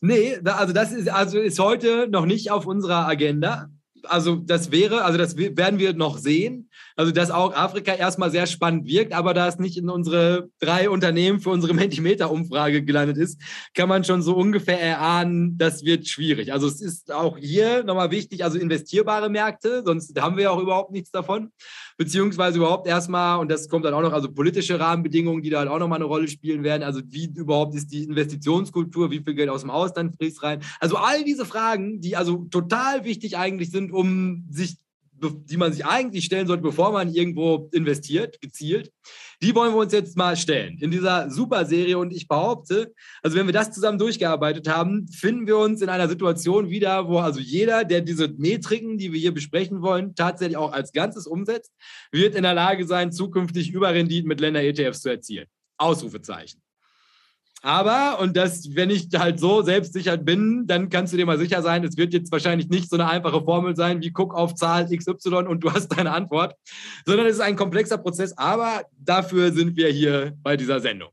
[0.00, 3.68] Nee, also das ist, also ist heute noch nicht auf unserer Agenda
[4.08, 6.70] also das wäre, also das werden wir noch sehen.
[6.96, 10.88] Also dass auch Afrika erstmal sehr spannend wirkt, aber da es nicht in unsere drei
[10.88, 13.40] Unternehmen für unsere Mentimeter-Umfrage gelandet ist,
[13.74, 16.52] kann man schon so ungefähr erahnen, das wird schwierig.
[16.52, 20.60] Also es ist auch hier nochmal wichtig, also investierbare Märkte, sonst haben wir ja auch
[20.60, 21.50] überhaupt nichts davon
[21.96, 25.68] beziehungsweise überhaupt erstmal, und das kommt dann auch noch, also politische Rahmenbedingungen, die da halt
[25.68, 26.82] auch nochmal eine Rolle spielen werden.
[26.82, 30.60] Also wie überhaupt ist die Investitionskultur, wie viel Geld aus dem Ausland fließt rein?
[30.80, 34.76] Also all diese Fragen, die also total wichtig eigentlich sind, um sich
[35.20, 38.92] die man sich eigentlich stellen sollte, bevor man irgendwo investiert, gezielt.
[39.42, 41.98] Die wollen wir uns jetzt mal stellen in dieser Super-Serie.
[41.98, 46.08] Und ich behaupte, also wenn wir das zusammen durchgearbeitet haben, finden wir uns in einer
[46.08, 50.72] Situation wieder, wo also jeder, der diese Metriken, die wir hier besprechen wollen, tatsächlich auch
[50.72, 51.72] als Ganzes umsetzt,
[52.12, 55.46] wird in der Lage sein, zukünftig Überrenditen mit Länder-ETFs zu erzielen.
[55.78, 56.62] Ausrufezeichen.
[57.66, 61.62] Aber, und das, wenn ich halt so selbstsicher bin, dann kannst du dir mal sicher
[61.62, 64.86] sein, es wird jetzt wahrscheinlich nicht so eine einfache Formel sein, wie guck auf Zahl
[64.86, 66.54] XY und du hast deine Antwort,
[67.04, 71.10] sondern es ist ein komplexer Prozess, aber dafür sind wir hier bei dieser Sendung.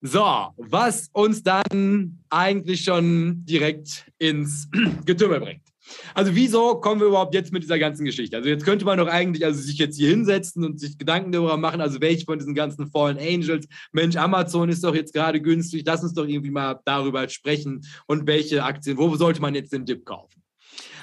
[0.00, 0.24] So,
[0.56, 4.70] was uns dann eigentlich schon direkt ins
[5.04, 5.65] Getümmel bringt.
[6.14, 8.36] Also wieso kommen wir überhaupt jetzt mit dieser ganzen Geschichte?
[8.36, 11.56] Also jetzt könnte man doch eigentlich also sich jetzt hier hinsetzen und sich Gedanken darüber
[11.56, 15.84] machen, also welche von diesen ganzen Fallen Angels, Mensch, Amazon ist doch jetzt gerade günstig,
[15.86, 19.84] lass uns doch irgendwie mal darüber sprechen und welche Aktien, wo sollte man jetzt den
[19.84, 20.45] Dip kaufen?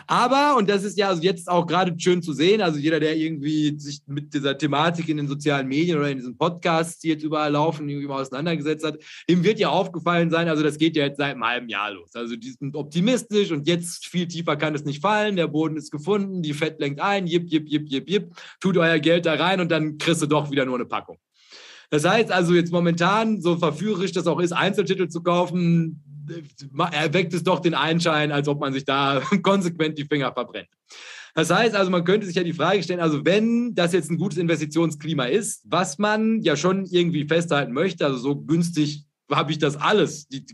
[0.08, 3.78] Aber, und das ist ja jetzt auch gerade schön zu sehen, also jeder, der irgendwie
[3.80, 7.52] sich mit dieser Thematik in den sozialen Medien oder in diesen Podcasts, die jetzt überall
[7.52, 11.18] laufen, irgendwie mal auseinandergesetzt hat, ihm wird ja aufgefallen sein, also das geht ja jetzt
[11.18, 12.16] seit einem halben Jahr los.
[12.16, 15.92] Also die sind optimistisch und jetzt viel tiefer kann es nicht fallen, der Boden ist
[15.92, 19.60] gefunden, die Fett lenkt ein, jip, jip, jip, jip, jip, tut euer Geld da rein
[19.60, 21.18] und dann kriegst du doch wieder nur eine Packung.
[21.94, 26.03] Das heißt also jetzt momentan, so verführerisch das auch ist, Einzeltitel zu kaufen,
[26.92, 30.70] erweckt es doch den Einschein, als ob man sich da konsequent die Finger verbrennt.
[31.36, 34.18] Das heißt also, man könnte sich ja die Frage stellen, also wenn das jetzt ein
[34.18, 39.58] gutes Investitionsklima ist, was man ja schon irgendwie festhalten möchte, also so günstig habe ich
[39.58, 40.46] das alles, die,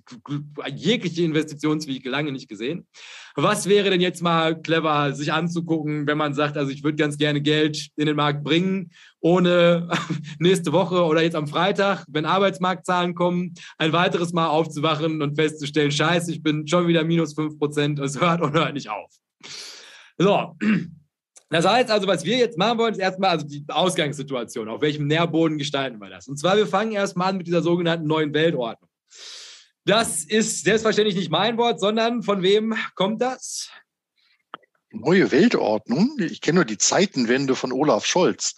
[0.75, 2.87] jegliche Investitionswege lange nicht gesehen.
[3.35, 7.17] Was wäre denn jetzt mal clever, sich anzugucken, wenn man sagt, also ich würde ganz
[7.17, 9.89] gerne Geld in den Markt bringen, ohne
[10.39, 15.91] nächste Woche oder jetzt am Freitag, wenn Arbeitsmarktzahlen kommen, ein weiteres Mal aufzuwachen und festzustellen,
[15.91, 19.11] scheiße, ich bin schon wieder minus 5%, es hört und hört nicht auf.
[20.17, 20.55] So,
[21.49, 24.69] das heißt also, was wir jetzt machen wollen, ist erstmal also die Ausgangssituation.
[24.69, 26.27] Auf welchem Nährboden gestalten wir das?
[26.27, 28.89] Und zwar, wir fangen erstmal an mit dieser sogenannten neuen Weltordnung.
[29.85, 33.69] Das ist selbstverständlich nicht mein Wort, sondern von wem kommt das?
[34.91, 36.17] Neue Weltordnung?
[36.19, 38.55] Ich kenne nur die Zeitenwende von Olaf Scholz.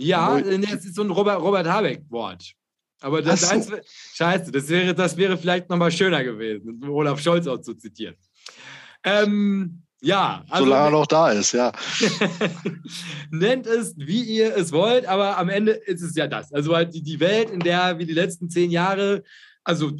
[0.00, 2.54] Ja, das ist so ein Robert, Robert Habeck-Wort.
[3.00, 3.48] Aber das so.
[3.48, 3.70] eins,
[4.14, 8.16] scheiße, das wäre, das wäre vielleicht nochmal schöner gewesen, Olaf Scholz auch zu zitieren.
[9.04, 10.44] Ähm, ja.
[10.48, 11.72] Also, Solange er noch da ist, ja.
[13.30, 16.52] nennt es, wie ihr es wollt, aber am Ende ist es ja das.
[16.52, 19.22] Also halt die, die Welt, in der wir die letzten zehn Jahre,
[19.64, 19.92] also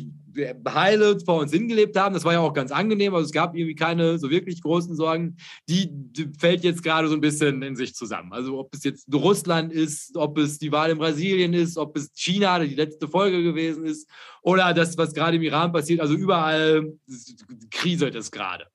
[0.68, 3.74] heile vor uns hingelebt haben, das war ja auch ganz angenehm, also es gab irgendwie
[3.74, 5.36] keine so wirklich großen Sorgen,
[5.68, 8.32] die, die fällt jetzt gerade so ein bisschen in sich zusammen.
[8.32, 12.10] Also ob es jetzt Russland ist, ob es die Wahl in Brasilien ist, ob es
[12.14, 14.08] China, die letzte Folge gewesen ist,
[14.42, 16.92] oder das, was gerade im Iran passiert, also überall
[17.70, 18.66] kriselt es gerade.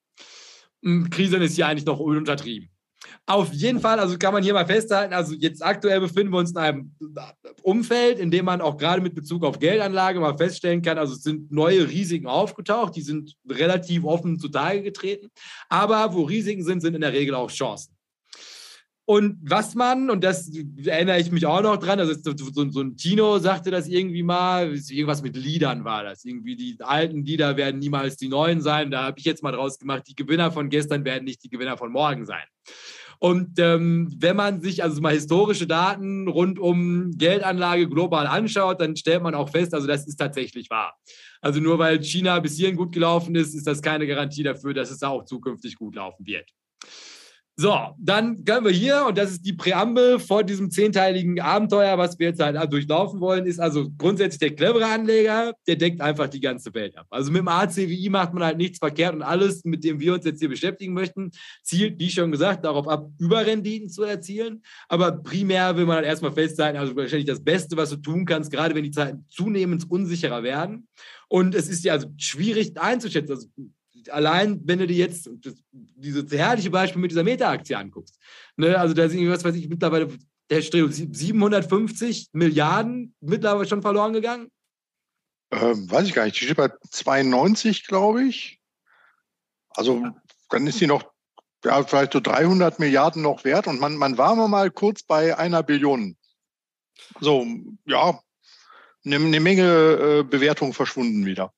[1.10, 2.70] Krise ist hier eigentlich noch untertrieben.
[3.28, 6.52] Auf jeden Fall, also kann man hier mal festhalten, also jetzt aktuell befinden wir uns
[6.52, 6.96] in einem
[7.64, 11.24] Umfeld, in dem man auch gerade mit Bezug auf Geldanlage mal feststellen kann, also es
[11.24, 15.32] sind neue Risiken aufgetaucht, die sind relativ offen zutage getreten,
[15.70, 17.96] aber wo Risiken sind, sind in der Regel auch Chancen.
[19.08, 20.52] Und was man, und das
[20.84, 22.34] erinnere ich mich auch noch dran, also so,
[22.72, 26.26] so, ein Tino sagte das irgendwie mal, irgendwas mit Liedern war das.
[26.26, 28.90] Irgendwie die alten Lieder werden niemals die neuen sein.
[28.90, 31.78] Da habe ich jetzt mal draus gemacht, die Gewinner von gestern werden nicht die Gewinner
[31.78, 32.46] von morgen sein.
[33.19, 38.95] Und ähm, wenn man sich also mal historische Daten rund um Geldanlage global anschaut, dann
[38.95, 40.95] stellt man auch fest, also das ist tatsächlich wahr.
[41.41, 44.91] Also nur weil China bis hierhin gut gelaufen ist, ist das keine Garantie dafür, dass
[44.91, 46.49] es auch zukünftig gut laufen wird.
[47.58, 52.20] So, dann können wir hier, und das ist die Präambel vor diesem zehnteiligen Abenteuer, was
[52.20, 56.41] wir jetzt halt durchlaufen wollen, ist also grundsätzlich der clevere Anleger, der deckt einfach die
[56.41, 57.08] ganze Welt ab.
[57.12, 60.26] Also mit dem ACWI macht man halt nichts verkehrt und alles, mit dem wir uns
[60.26, 61.32] jetzt hier beschäftigen möchten,
[61.63, 64.62] zielt, wie schon gesagt, darauf ab, Überrenditen zu erzielen.
[64.89, 68.52] Aber primär will man halt erstmal festhalten, also wahrscheinlich das Beste, was du tun kannst,
[68.52, 70.89] gerade wenn die Zeiten zunehmend unsicherer werden.
[71.30, 73.32] Und es ist ja also schwierig einzuschätzen.
[73.32, 73.48] Also
[74.10, 78.18] allein, wenn du dir jetzt das, dieses herrliche Beispiel mit dieser Meta-Aktie anguckst,
[78.58, 80.10] ne, also da sind irgendwas, weiß ich, mittlerweile
[80.50, 84.52] der Streo 750 Milliarden mittlerweile schon verloren gegangen?
[85.52, 86.39] Ähm, weiß ich gar nicht.
[86.39, 88.60] Die steht bei 92, glaube ich.
[89.70, 90.06] Also
[90.50, 91.15] dann ist die noch
[91.63, 95.63] ja, vielleicht so 300 Milliarden noch wert und man, man war mal kurz bei einer
[95.63, 96.15] Billion.
[97.20, 97.46] So,
[97.86, 98.20] ja,
[99.04, 101.54] eine, eine Menge äh, Bewertung verschwunden wieder.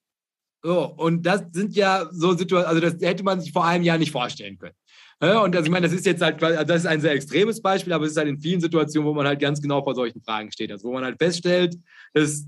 [0.67, 3.97] So, und das sind ja so Situationen, also das hätte man sich vor einem Jahr
[3.97, 4.75] nicht vorstellen können.
[5.21, 7.61] Ja, und also ich meine, das ist jetzt halt, also das ist ein sehr extremes
[7.61, 10.21] Beispiel, aber es ist halt in vielen Situationen, wo man halt ganz genau vor solchen
[10.21, 10.69] Fragen steht.
[10.69, 11.77] Also wo man halt feststellt,
[12.13, 12.45] das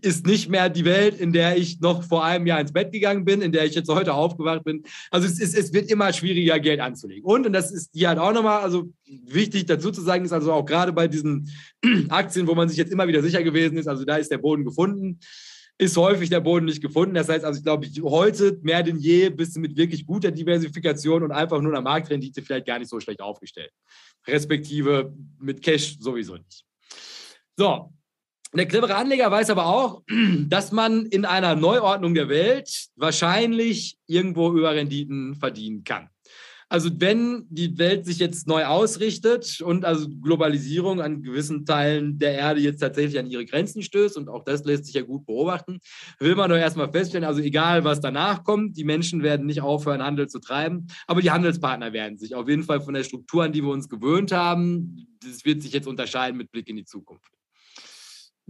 [0.00, 3.26] ist nicht mehr die Welt, in der ich noch vor einem Jahr ins Bett gegangen
[3.26, 4.84] bin, in der ich jetzt heute aufgewacht bin.
[5.10, 7.24] Also es, ist, es wird immer schwieriger, Geld anzulegen.
[7.24, 8.90] Und, und das ist hier halt auch nochmal, also
[9.26, 11.50] wichtig dazu zu sagen, ist also auch gerade bei diesen
[12.08, 14.64] Aktien, wo man sich jetzt immer wieder sicher gewesen ist, also da ist der Boden
[14.64, 15.20] gefunden
[15.78, 17.14] ist häufig der Boden nicht gefunden.
[17.14, 21.22] Das heißt also, ich glaube, heute mehr denn je bist du mit wirklich guter Diversifikation
[21.22, 23.70] und einfach nur einer Marktrendite vielleicht gar nicht so schlecht aufgestellt.
[24.26, 26.64] Respektive mit Cash sowieso nicht.
[27.56, 27.92] So.
[28.54, 30.02] Der clevere Anleger weiß aber auch,
[30.48, 36.08] dass man in einer Neuordnung der Welt wahrscheinlich irgendwo über Renditen verdienen kann.
[36.70, 42.32] Also wenn die Welt sich jetzt neu ausrichtet und also Globalisierung an gewissen Teilen der
[42.32, 45.78] Erde jetzt tatsächlich an ihre Grenzen stößt, und auch das lässt sich ja gut beobachten,
[46.18, 50.02] will man doch erstmal feststellen, also egal was danach kommt, die Menschen werden nicht aufhören,
[50.02, 53.52] Handel zu treiben, aber die Handelspartner werden sich auf jeden Fall von der Struktur, an
[53.52, 57.37] die wir uns gewöhnt haben, das wird sich jetzt unterscheiden mit Blick in die Zukunft.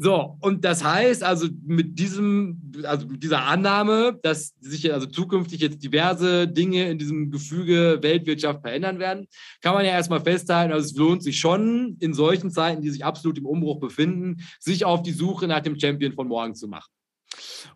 [0.01, 5.61] So, und das heißt also mit diesem, also mit dieser Annahme, dass sich also zukünftig
[5.61, 9.27] jetzt diverse Dinge in diesem Gefüge Weltwirtschaft verändern werden,
[9.61, 13.05] kann man ja erstmal festhalten, also es lohnt sich schon in solchen Zeiten, die sich
[13.05, 16.93] absolut im Umbruch befinden, sich auf die Suche nach dem Champion von morgen zu machen.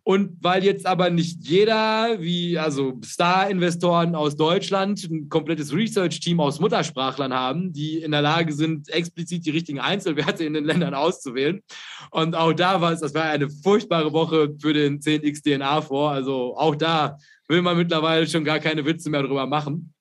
[0.02, 6.60] Und weil jetzt aber nicht jeder, wie also Star-Investoren aus Deutschland, ein komplettes Research-Team aus
[6.60, 11.62] Muttersprachlern haben, die in der Lage sind, explizit die richtigen Einzelwerte in den Ländern auszuwählen.
[12.10, 16.10] Und auch da war es, das war eine furchtbare Woche für den 10x DNA vor.
[16.10, 17.16] Also auch da
[17.48, 19.92] will man mittlerweile schon gar keine Witze mehr drüber machen.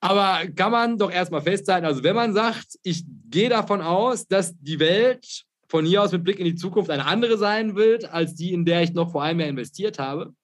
[0.00, 4.56] Aber kann man doch erstmal festhalten, also wenn man sagt, ich gehe davon aus, dass
[4.60, 8.34] die Welt von hier aus mit Blick in die Zukunft eine andere sein wird, als
[8.34, 10.34] die, in der ich noch vor einem Jahr investiert habe.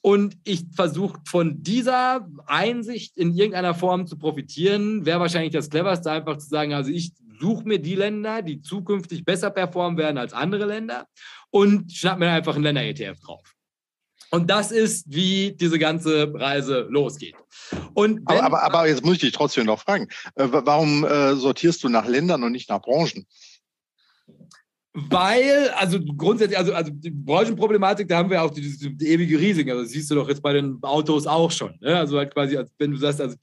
[0.00, 6.10] Und ich versuche von dieser Einsicht in irgendeiner Form zu profitieren, wäre wahrscheinlich das cleverste,
[6.10, 10.32] einfach zu sagen, also ich suche mir die Länder, die zukünftig besser performen werden als
[10.32, 11.06] andere Länder
[11.50, 13.54] und schnapp mir einfach einen Länder-ETF drauf.
[14.30, 17.34] Und das ist, wie diese ganze Reise losgeht.
[17.94, 21.82] Und aber, aber, aber, jetzt muss ich dich trotzdem noch fragen, äh, warum äh, sortierst
[21.82, 23.26] du nach Ländern und nicht nach Branchen?
[25.08, 29.38] Weil, also grundsätzlich, also, also die Branchenproblematik, da haben wir auch die, die, die ewige
[29.38, 29.70] Risiken.
[29.70, 31.76] Also siehst du doch jetzt bei den Autos auch schon.
[31.80, 31.96] Ne?
[31.96, 33.36] Also halt quasi, als wenn du sagst, also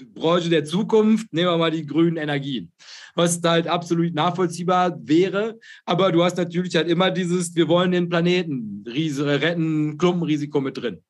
[0.00, 2.72] die Branche der Zukunft, nehmen wir mal die grünen Energien.
[3.14, 5.58] Was halt absolut nachvollziehbar wäre.
[5.84, 11.02] Aber du hast natürlich halt immer dieses, wir wollen den Planeten retten, Klumpenrisiko mit drin.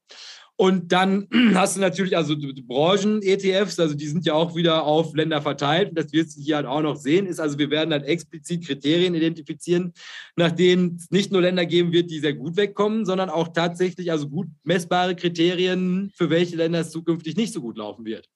[0.56, 5.42] Und dann hast du natürlich also Branchen-ETFs, also die sind ja auch wieder auf Länder
[5.42, 5.90] verteilt.
[5.90, 8.64] Und das wirst du hier halt auch noch sehen, ist also, wir werden halt explizit
[8.66, 9.92] Kriterien identifizieren,
[10.36, 14.10] nach denen es nicht nur Länder geben wird, die sehr gut wegkommen, sondern auch tatsächlich
[14.10, 18.28] also gut messbare Kriterien, für welche Länder es zukünftig nicht so gut laufen wird.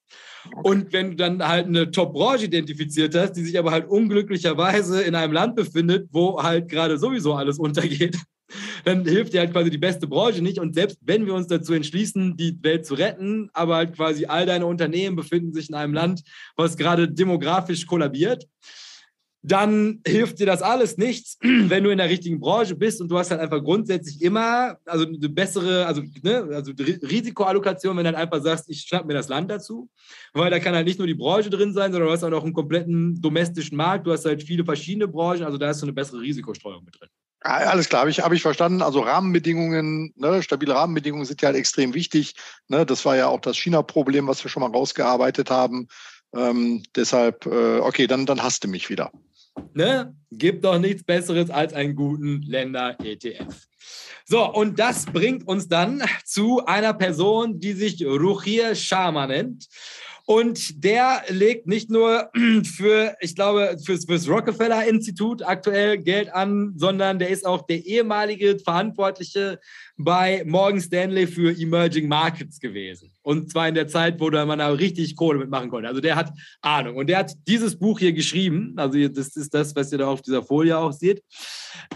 [0.62, 5.14] Und wenn du dann halt eine Top-Branche identifiziert hast, die sich aber halt unglücklicherweise in
[5.14, 8.16] einem Land befindet, wo halt gerade sowieso alles untergeht,
[8.84, 10.58] dann hilft dir halt quasi die beste Branche nicht.
[10.58, 14.46] Und selbst wenn wir uns dazu entschließen, die Welt zu retten, aber halt quasi all
[14.46, 16.22] deine Unternehmen befinden sich in einem Land,
[16.56, 18.46] was gerade demografisch kollabiert,
[19.42, 23.16] dann hilft dir das alles nichts, wenn du in der richtigen Branche bist und du
[23.16, 28.18] hast halt einfach grundsätzlich immer, also eine bessere, also, ne, also Risikoallokation, wenn du halt
[28.18, 29.88] einfach sagst, ich schnapp mir das Land dazu,
[30.32, 32.42] weil da kann halt nicht nur die Branche drin sein, sondern du hast auch noch
[32.42, 35.92] einen kompletten domestischen Markt, du hast halt viele verschiedene Branchen, also da hast du eine
[35.92, 37.08] bessere Risikostreuung mit drin.
[37.40, 38.82] Alles klar, habe ich, hab ich verstanden.
[38.82, 42.34] Also Rahmenbedingungen, ne, stabile Rahmenbedingungen sind ja halt extrem wichtig.
[42.68, 45.86] Ne, das war ja auch das China-Problem, was wir schon mal rausgearbeitet haben.
[46.34, 49.12] Ähm, deshalb, äh, okay, dann, dann hast du mich wieder.
[49.74, 50.14] Ne?
[50.32, 53.54] Gibt doch nichts Besseres als einen guten Länder-ETF.
[54.24, 59.68] So, und das bringt uns dann zu einer Person, die sich Ruchir Sharma nennt.
[60.28, 62.30] Und der legt nicht nur
[62.76, 68.58] für, ich glaube, fürs, fürs Rockefeller-Institut aktuell Geld an, sondern der ist auch der ehemalige
[68.58, 69.60] Verantwortliche
[69.96, 73.15] bei Morgan Stanley für Emerging Markets gewesen.
[73.26, 75.88] Und zwar in der Zeit, wo man da richtig Kohle mitmachen konnte.
[75.88, 76.94] Also der hat Ahnung.
[76.94, 78.74] Und der hat dieses Buch hier geschrieben.
[78.76, 81.24] Also das ist das, was ihr da auf dieser Folie auch seht.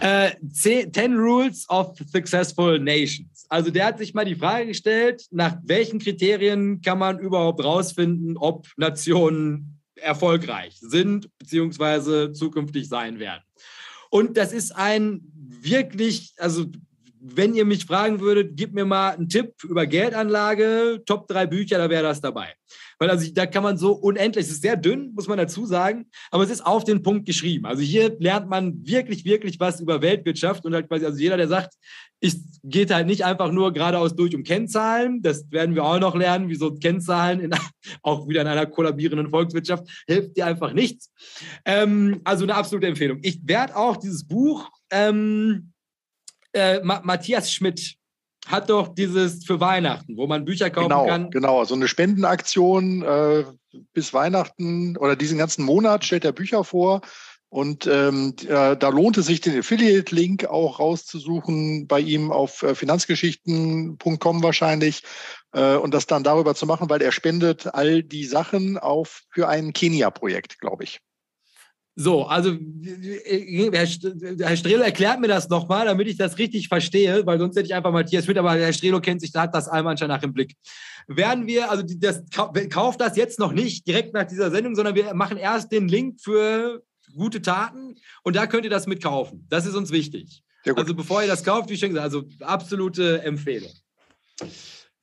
[0.01, 3.45] Äh, 10 Rules of Successful Nations.
[3.47, 8.35] Also der hat sich mal die Frage gestellt, nach welchen Kriterien kann man überhaupt rausfinden,
[8.35, 13.43] ob Nationen erfolgreich sind beziehungsweise zukünftig sein werden.
[14.09, 15.21] Und das ist ein
[15.61, 16.65] wirklich, also
[17.23, 21.77] wenn ihr mich fragen würdet, gib mir mal einen Tipp über Geldanlage, Top 3 Bücher,
[21.77, 22.55] da wäre das dabei.
[22.97, 26.07] Weil also da kann man so unendlich, es ist sehr dünn, muss man dazu sagen,
[26.31, 27.65] aber es ist auf den Punkt geschrieben.
[27.65, 31.47] Also hier lernt man wirklich, wirklich was über Weltwirtschaft und halt quasi, also jeder, der
[31.47, 31.75] sagt,
[32.21, 36.15] es geht halt nicht einfach nur geradeaus durch um Kennzahlen, das werden wir auch noch
[36.15, 37.51] lernen, wieso Kennzahlen in,
[38.01, 41.11] auch wieder in einer kollabierenden Volkswirtschaft hilft dir einfach nichts.
[41.65, 43.19] Ähm, also eine absolute Empfehlung.
[43.21, 45.71] Ich werde auch dieses Buch ähm,
[46.53, 47.95] äh, Matthias Schmidt
[48.47, 51.31] hat doch dieses für Weihnachten, wo man Bücher kaufen genau, kann.
[51.31, 53.43] Genau, so eine Spendenaktion äh,
[53.93, 57.01] bis Weihnachten oder diesen ganzen Monat stellt er Bücher vor.
[57.49, 62.75] Und ähm, äh, da lohnt es sich, den Affiliate-Link auch rauszusuchen bei ihm auf äh,
[62.75, 65.03] finanzgeschichten.com wahrscheinlich
[65.51, 69.49] äh, und das dann darüber zu machen, weil er spendet all die Sachen auf für
[69.49, 71.01] ein Kenia-Projekt, glaube ich.
[71.95, 72.57] So, also
[73.73, 77.73] Herr Strelo erklärt mir das nochmal, damit ich das richtig verstehe, weil sonst hätte ich
[77.73, 80.33] einfach Matthias Schmidt, aber Herr Strelo kennt sich, da hat das einmal anscheinend nach im
[80.33, 80.55] Blick.
[81.07, 82.23] Werden wir, also das,
[82.69, 86.21] kauft das jetzt noch nicht direkt nach dieser Sendung, sondern wir machen erst den Link
[86.21, 86.81] für
[87.13, 89.45] gute Taten und da könnt ihr das mitkaufen.
[89.49, 90.43] Das ist uns wichtig.
[90.75, 93.71] Also bevor ihr das kauft, wie schon gesagt, also absolute Empfehlung.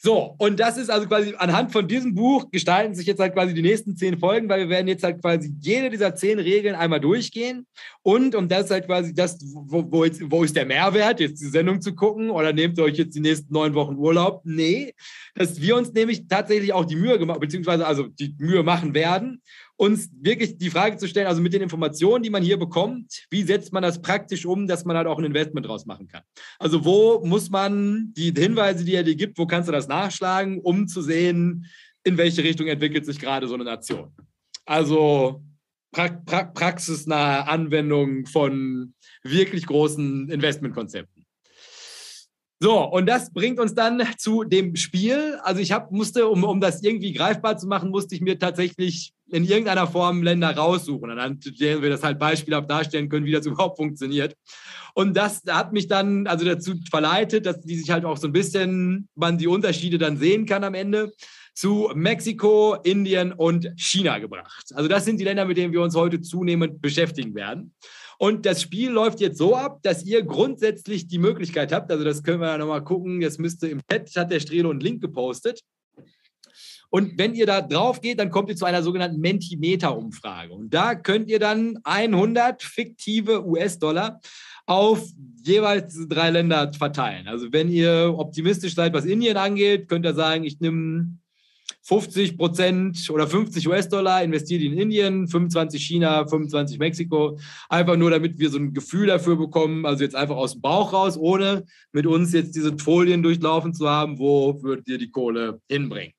[0.01, 3.53] So, und das ist also quasi anhand von diesem Buch gestalten sich jetzt halt quasi
[3.53, 7.01] die nächsten zehn Folgen, weil wir werden jetzt halt quasi jede dieser zehn Regeln einmal
[7.01, 7.67] durchgehen.
[8.03, 11.49] Und, und das halt quasi das, wo, wo, jetzt, wo ist der Mehrwert, jetzt die
[11.49, 14.43] Sendung zu gucken oder nehmt ihr euch jetzt die nächsten neun Wochen Urlaub?
[14.45, 14.95] Nee,
[15.35, 19.43] dass wir uns nämlich tatsächlich auch die Mühe gemacht, beziehungsweise also die Mühe machen werden,
[19.79, 23.45] uns wirklich die Frage zu stellen, also mit den Informationen, die man hier bekommt, wie
[23.45, 26.22] setzt man das praktisch um, dass man halt auch ein Investment draus machen kann?
[26.59, 30.61] Also wo muss man die Hinweise, die er dir gibt, wo kannst du das nachschlagen,
[30.61, 31.66] um zu sehen,
[32.03, 34.11] in welche Richtung entwickelt sich gerade so eine Nation?
[34.66, 35.45] Also
[35.93, 41.24] pra pra praxisnahe Anwendung von wirklich großen Investmentkonzepten.
[42.61, 45.39] So, und das bringt uns dann zu dem Spiel.
[45.45, 49.12] Also ich hab, musste, um, um das irgendwie greifbar zu machen, musste ich mir tatsächlich
[49.31, 51.11] in irgendeiner Form Länder raussuchen.
[51.11, 54.35] Und dann wir das halt beispielhaft darstellen können, wie das überhaupt funktioniert.
[54.95, 58.33] Und das hat mich dann also dazu verleitet, dass die sich halt auch so ein
[58.33, 61.12] bisschen, man die Unterschiede dann sehen kann am Ende,
[61.55, 64.66] zu Mexiko, Indien und China gebracht.
[64.74, 67.74] Also das sind die Länder, mit denen wir uns heute zunehmend beschäftigen werden.
[68.18, 72.22] Und das Spiel läuft jetzt so ab, dass ihr grundsätzlich die Möglichkeit habt, also das
[72.22, 75.61] können wir ja nochmal gucken, jetzt müsste im Chat, hat der Strelo einen Link gepostet.
[76.91, 80.55] Und wenn ihr da drauf geht, dann kommt ihr zu einer sogenannten Mentimeter-Umfrage.
[80.55, 84.20] Und da könnt ihr dann 100 fiktive US-Dollar
[84.66, 85.03] auf
[85.43, 87.28] jeweils drei Länder verteilen.
[87.28, 91.18] Also wenn ihr optimistisch seid, was Indien angeht, könnt ihr sagen, ich nehme
[91.82, 97.39] 50 Prozent oder 50 US-Dollar investiert in Indien, 25 China, 25 Mexiko.
[97.70, 100.93] Einfach nur, damit wir so ein Gefühl dafür bekommen, also jetzt einfach aus dem Bauch
[100.93, 105.62] raus, ohne mit uns jetzt diese Folien durchlaufen zu haben, wo würdet ihr die Kohle
[105.70, 106.12] hinbringen.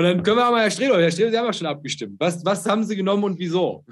[0.00, 2.18] Und dann können wir aber Herr Strelo, Herr Strelo, Sie haben ja schon abgestimmt.
[2.18, 3.84] Was, was haben Sie genommen und wieso?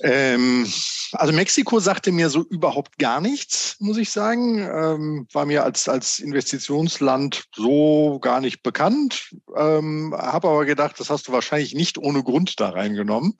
[0.00, 0.64] Ähm,
[1.10, 4.58] also Mexiko sagte mir so überhaupt gar nichts, muss ich sagen.
[4.58, 9.34] Ähm, war mir als, als Investitionsland so gar nicht bekannt.
[9.56, 13.36] Ähm, Habe aber gedacht, das hast du wahrscheinlich nicht ohne Grund da reingenommen.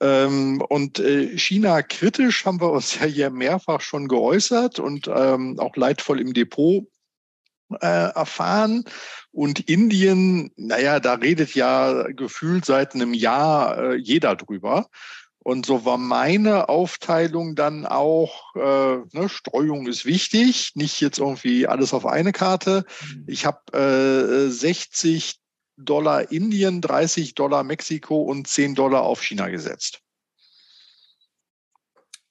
[0.00, 5.60] Ähm, und äh, China kritisch haben wir uns ja hier mehrfach schon geäußert und ähm,
[5.60, 6.88] auch leidvoll im Depot
[7.80, 8.84] äh, erfahren.
[9.32, 14.88] Und Indien, naja, da redet ja gefühlt seit einem Jahr äh, jeder drüber.
[15.38, 21.66] Und so war meine Aufteilung dann auch, äh, ne, Streuung ist wichtig, nicht jetzt irgendwie
[21.66, 22.84] alles auf eine Karte.
[23.00, 23.24] Mhm.
[23.26, 25.40] Ich habe äh, 60
[25.78, 30.01] Dollar Indien, 30 Dollar Mexiko und 10 Dollar auf China gesetzt.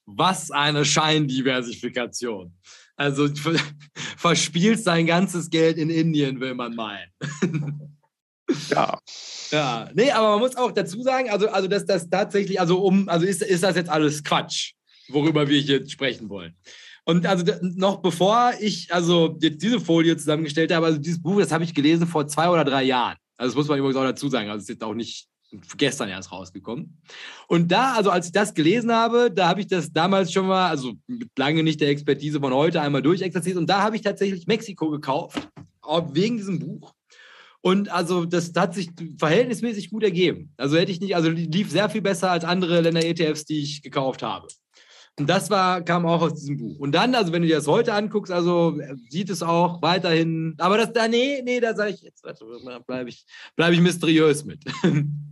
[0.05, 2.53] Was eine Scheindiversifikation.
[2.95, 3.29] Also
[4.17, 7.11] verspielt sein ganzes Geld in Indien, will man meinen.
[8.69, 8.99] Ja.
[9.51, 13.07] Ja, nee, aber man muss auch dazu sagen, also, also dass das tatsächlich, also um,
[13.07, 14.73] also ist, ist das jetzt alles Quatsch,
[15.09, 16.55] worüber wir hier sprechen wollen.
[17.03, 21.51] Und also noch bevor ich also jetzt diese Folie zusammengestellt habe, also dieses Buch, das
[21.51, 23.17] habe ich gelesen vor zwei oder drei Jahren.
[23.37, 24.49] Also das muss man übrigens auch dazu sagen.
[24.49, 25.27] Also es ist jetzt auch nicht
[25.77, 26.97] gestern erst rausgekommen.
[27.47, 30.69] Und da, also als ich das gelesen habe, da habe ich das damals schon mal,
[30.69, 30.93] also
[31.37, 33.57] lange nicht der Expertise von heute, einmal durchexerziert.
[33.57, 35.47] Und da habe ich tatsächlich Mexiko gekauft,
[36.13, 36.93] wegen diesem Buch.
[37.61, 38.89] Und also das hat sich
[39.19, 40.53] verhältnismäßig gut ergeben.
[40.57, 44.23] Also hätte ich nicht, also lief sehr viel besser als andere Länder-ETFs, die ich gekauft
[44.23, 44.47] habe.
[45.19, 46.79] Und das war, kam auch aus diesem Buch.
[46.79, 48.79] Und dann, also wenn du dir das heute anguckst, also
[49.09, 52.25] sieht es auch weiterhin, aber das da, nee, nee, da sage ich jetzt,
[52.87, 53.25] bleibe ich,
[53.55, 54.63] bleib ich mysteriös mit.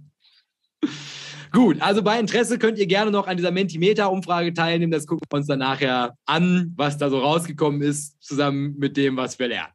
[1.51, 4.91] Gut, also bei Interesse könnt ihr gerne noch an dieser Mentimeter-Umfrage teilnehmen.
[4.91, 9.17] Das gucken wir uns dann nachher an, was da so rausgekommen ist, zusammen mit dem,
[9.17, 9.73] was wir lernen.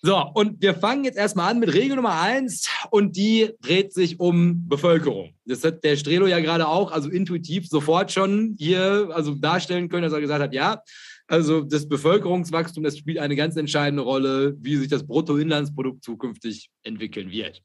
[0.00, 4.20] So, und wir fangen jetzt erstmal an mit Regel Nummer eins und die dreht sich
[4.20, 5.34] um Bevölkerung.
[5.44, 10.04] Das hat der Strelo ja gerade auch, also intuitiv sofort schon hier also darstellen können,
[10.04, 10.82] dass er gesagt hat, ja,
[11.26, 17.32] also das Bevölkerungswachstum, das spielt eine ganz entscheidende Rolle, wie sich das Bruttoinlandsprodukt zukünftig entwickeln
[17.32, 17.60] wird.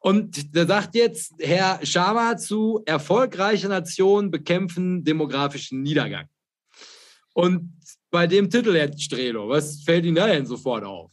[0.00, 6.26] Und da sagt jetzt Herr Sharma zu erfolgreiche Nationen bekämpfen demografischen Niedergang.
[7.34, 7.72] Und
[8.10, 11.12] bei dem Titel, Herr Strelo, was fällt Ihnen da denn sofort auf?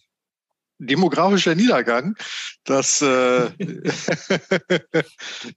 [0.79, 2.15] demografischer Niedergang,
[2.63, 3.45] dass äh,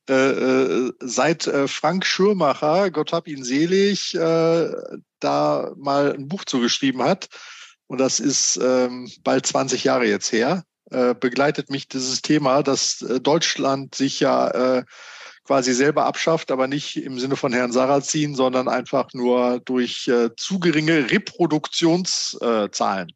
[0.09, 4.73] äh, äh, seit äh, Frank Schürmacher, Gott hab ihn selig, äh,
[5.21, 7.29] da mal ein Buch zugeschrieben hat.
[7.87, 10.65] Und das ist ähm, bald 20 Jahre jetzt her.
[10.91, 14.83] Äh, begleitet mich dieses Thema, dass äh, Deutschland sich ja äh,
[15.45, 20.61] quasi selber abschafft, aber nicht im Sinne von Herrn Sarrazin, sondern einfach nur durch zu
[20.61, 23.13] geringe Reproduktionszahlen.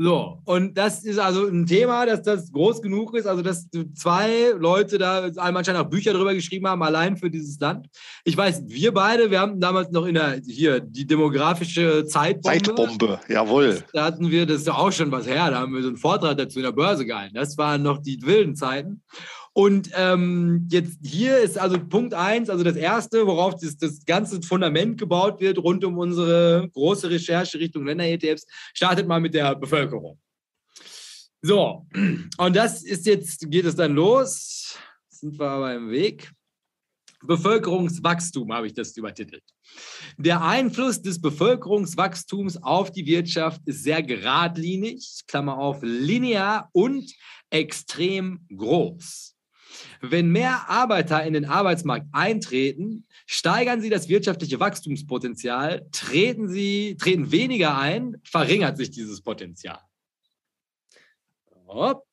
[0.00, 4.52] So, und das ist also ein Thema, dass das groß genug ist, also dass zwei
[4.56, 7.88] Leute da einmal anscheinend auch Bücher darüber geschrieben haben, allein für dieses Land.
[8.22, 12.64] Ich weiß, wir beide, wir haben damals noch in der, hier, die demografische Zeitbombe.
[12.64, 13.82] Zeitbombe, jawohl.
[13.92, 15.96] Da hatten wir, das ist ja auch schon was her, da haben wir so einen
[15.96, 17.34] Vortrag dazu in der Börse gehalten.
[17.34, 19.02] Das waren noch die wilden Zeiten.
[19.58, 24.40] Und ähm, jetzt hier ist also Punkt eins, also das erste, worauf das, das ganze
[24.40, 30.16] Fundament gebaut wird rund um unsere große Recherche Richtung Länder-ETFs, startet mal mit der Bevölkerung.
[31.42, 31.88] So,
[32.38, 34.78] und das ist jetzt, geht es dann los.
[35.08, 36.30] Sind wir aber im Weg.
[37.24, 39.42] Bevölkerungswachstum habe ich das übertitelt.
[40.18, 47.12] Der Einfluss des Bevölkerungswachstums auf die Wirtschaft ist sehr geradlinig, Klammer auf, linear und
[47.50, 49.34] extrem groß.
[50.00, 55.86] Wenn mehr Arbeiter in den Arbeitsmarkt eintreten, steigern sie das wirtschaftliche Wachstumspotenzial.
[55.92, 59.80] Treten sie, treten weniger ein, verringert sich dieses Potenzial.
[61.66, 62.04] Hopp.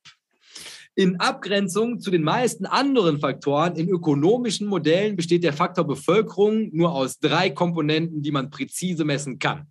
[0.98, 6.94] In Abgrenzung zu den meisten anderen Faktoren in ökonomischen Modellen besteht der Faktor Bevölkerung nur
[6.94, 9.68] aus drei Komponenten, die man präzise messen kann.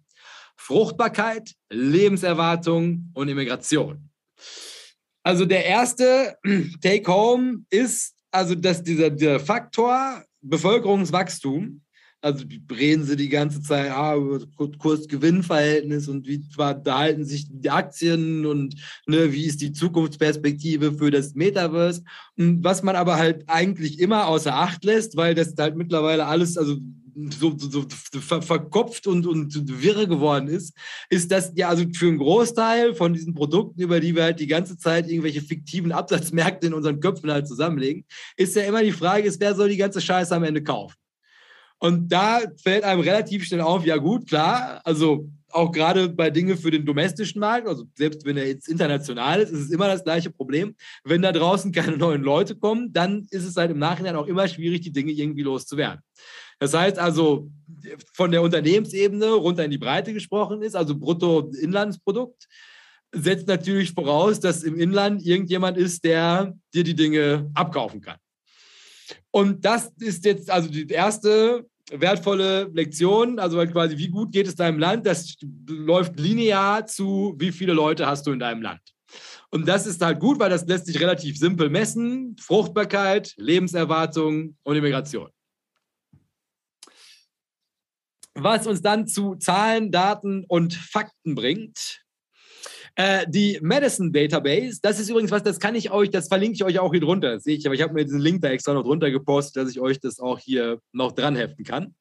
[0.57, 4.11] Fruchtbarkeit, Lebenserwartung und Immigration.
[5.25, 6.37] Also der erste
[6.83, 11.81] Take-Home ist, also dass dieser, dieser Faktor Bevölkerungswachstum,
[12.21, 14.17] also reden sie die ganze Zeit ah,
[14.79, 21.35] Kurs-Gewinn-Verhältnis und wie verhalten sich die Aktien und ne, wie ist die Zukunftsperspektive für das
[21.35, 22.03] Metaverse.
[22.39, 26.57] Und was man aber halt eigentlich immer außer Acht lässt, weil das halt mittlerweile alles,
[26.57, 26.79] also
[27.31, 30.75] so, so, so ver verkopft und, und wirre geworden ist,
[31.11, 34.47] ist, dass ja also für einen Großteil von diesen Produkten, über die wir halt die
[34.47, 38.05] ganze Zeit irgendwelche fiktiven Absatzmärkte in unseren Köpfen halt zusammenlegen,
[38.37, 40.97] ist ja immer die Frage, ist, wer soll die ganze Scheiße am Ende kaufen?
[41.79, 46.57] Und da fällt einem relativ schnell auf, ja gut, klar, also auch gerade bei Dingen
[46.57, 50.03] für den domestischen Markt, also selbst wenn er jetzt international ist, ist es immer das
[50.03, 50.75] gleiche Problem.
[51.05, 54.49] Wenn da draußen keine neuen Leute kommen, dann ist es halt im Nachhinein auch immer
[54.49, 56.01] schwierig, die Dinge irgendwie loszuwerden.
[56.59, 57.51] Das heißt also,
[58.13, 62.47] von der Unternehmensebene runter in die Breite gesprochen ist, also Bruttoinlandsprodukt,
[63.13, 68.19] setzt natürlich voraus, dass im Inland irgendjemand ist, der dir die Dinge abkaufen kann.
[69.31, 74.55] Und das ist jetzt also die erste wertvolle Lektion, also quasi, wie gut geht es
[74.55, 75.07] deinem Land?
[75.07, 75.37] Das
[75.69, 78.81] läuft linear zu, wie viele Leute hast du in deinem Land.
[79.51, 82.35] Und das ist halt gut, weil das lässt sich relativ simpel messen.
[82.41, 85.29] Fruchtbarkeit, Lebenserwartung und Immigration
[88.35, 92.05] was uns dann zu Zahlen, Daten und Fakten bringt.
[92.97, 96.65] Äh, die Medicine Database, das ist übrigens was, das kann ich euch, das verlinke ich
[96.65, 98.73] euch auch hier drunter, das sehe ich, aber ich habe mir diesen Link da extra
[98.73, 101.97] noch drunter gepostet, dass ich euch das auch hier noch dran heften kann.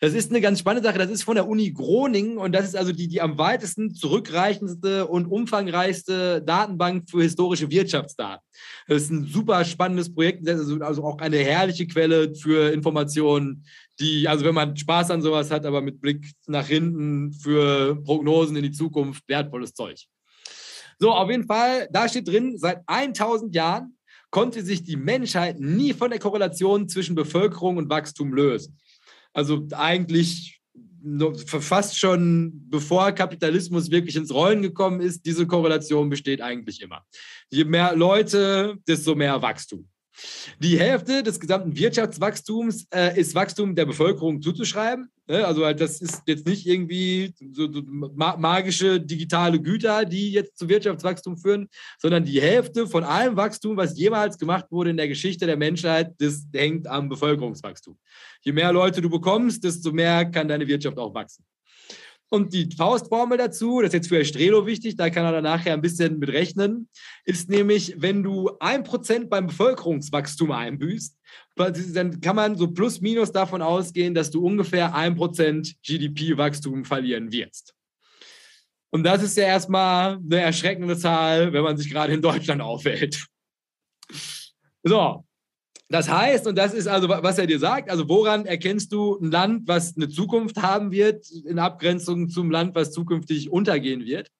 [0.00, 2.76] Das ist eine ganz spannende Sache, das ist von der Uni Groningen und das ist
[2.76, 8.42] also die, die am weitesten zurückreichendste und umfangreichste Datenbank für historische Wirtschaftsdaten.
[8.86, 13.66] Das ist ein super spannendes Projekt, also, also auch eine herrliche Quelle für Informationen,
[14.00, 18.56] die, also wenn man Spaß an sowas hat, aber mit Blick nach hinten für Prognosen
[18.56, 20.04] in die Zukunft, wertvolles Zeug.
[20.98, 23.96] So, auf jeden Fall, da steht drin, seit 1000 Jahren
[24.30, 28.78] konnte sich die Menschheit nie von der Korrelation zwischen Bevölkerung und Wachstum lösen.
[29.32, 30.60] Also eigentlich
[31.46, 37.04] fast schon bevor Kapitalismus wirklich ins Rollen gekommen ist, diese Korrelation besteht eigentlich immer.
[37.50, 39.88] Je mehr Leute, desto mehr Wachstum.
[40.58, 45.10] Die Hälfte des gesamten Wirtschaftswachstums äh, ist Wachstum der Bevölkerung zuzuschreiben.
[45.26, 45.46] Ne?
[45.46, 50.68] Also halt, das ist jetzt nicht irgendwie so, so magische digitale Güter, die jetzt zu
[50.68, 55.46] Wirtschaftswachstum führen, sondern die Hälfte von allem Wachstum, was jemals gemacht wurde in der Geschichte
[55.46, 57.98] der Menschheit, das hängt am Bevölkerungswachstum.
[58.42, 61.44] Je mehr Leute du bekommst, desto mehr kann deine Wirtschaft auch wachsen.
[62.30, 65.72] Und die Faustformel dazu, das ist jetzt für Estrelo wichtig, da kann er dann nachher
[65.72, 66.88] ein bisschen mit rechnen,
[67.24, 71.16] ist nämlich, wenn du ein Prozent beim Bevölkerungswachstum einbüßt,
[71.56, 77.32] dann kann man so plus minus davon ausgehen, dass du ungefähr ein Prozent GDP-Wachstum verlieren
[77.32, 77.74] wirst.
[78.90, 83.26] Und das ist ja erstmal eine erschreckende Zahl, wenn man sich gerade in Deutschland aufhält.
[84.82, 85.24] So,
[85.90, 89.30] das heißt, und das ist also, was er dir sagt, also woran erkennst du ein
[89.30, 94.30] Land, was eine Zukunft haben wird, in Abgrenzung zum Land, was zukünftig untergehen wird?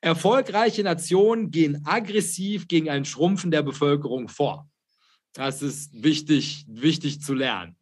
[0.00, 4.68] Erfolgreiche Nationen gehen aggressiv gegen ein Schrumpfen der Bevölkerung vor.
[5.32, 7.76] Das ist wichtig, wichtig zu lernen.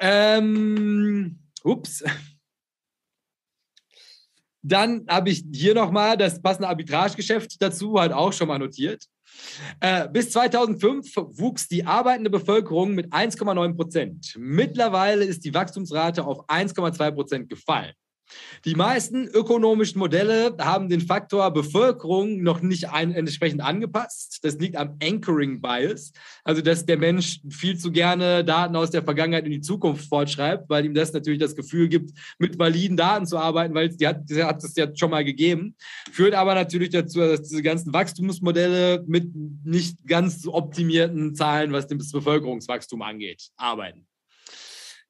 [0.00, 2.04] Ähm, ups.
[4.62, 9.04] Dann habe ich hier nochmal das passende Arbitragegeschäft dazu halt auch schon mal notiert.
[9.80, 14.34] Äh, bis 2005 wuchs die arbeitende Bevölkerung mit 1,9 Prozent.
[14.38, 17.92] Mittlerweile ist die Wachstumsrate auf 1,2 Prozent gefallen.
[18.64, 24.40] Die meisten ökonomischen Modelle haben den Faktor Bevölkerung noch nicht ein, entsprechend angepasst.
[24.42, 26.12] Das liegt am Anchoring Bias,
[26.44, 30.68] also dass der Mensch viel zu gerne Daten aus der Vergangenheit in die Zukunft fortschreibt,
[30.68, 34.28] weil ihm das natürlich das Gefühl gibt, mit validen Daten zu arbeiten, weil die hat,
[34.28, 35.76] die hat es ja schon mal gegeben.
[36.12, 39.30] Führt aber natürlich dazu, dass diese ganzen Wachstumsmodelle mit
[39.64, 44.07] nicht ganz optimierten Zahlen, was das Bevölkerungswachstum angeht, arbeiten.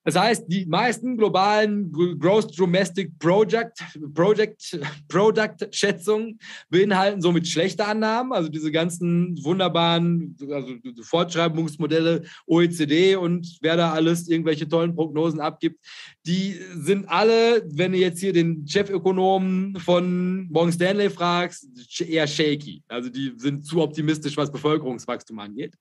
[0.05, 3.78] Das heißt, die meisten globalen Gross Domestic Project,
[4.14, 6.38] Project, Product Schätzungen
[6.70, 14.28] beinhalten somit schlechte Annahmen, also diese ganzen wunderbaren also Fortschreibungsmodelle OECD und wer da alles
[14.28, 15.78] irgendwelche tollen Prognosen abgibt,
[16.24, 21.68] die sind alle, wenn du jetzt hier den Chefökonomen von Morgan Stanley fragst,
[22.01, 22.82] eher shaky.
[22.88, 25.74] Also die sind zu optimistisch, was Bevölkerungswachstum angeht.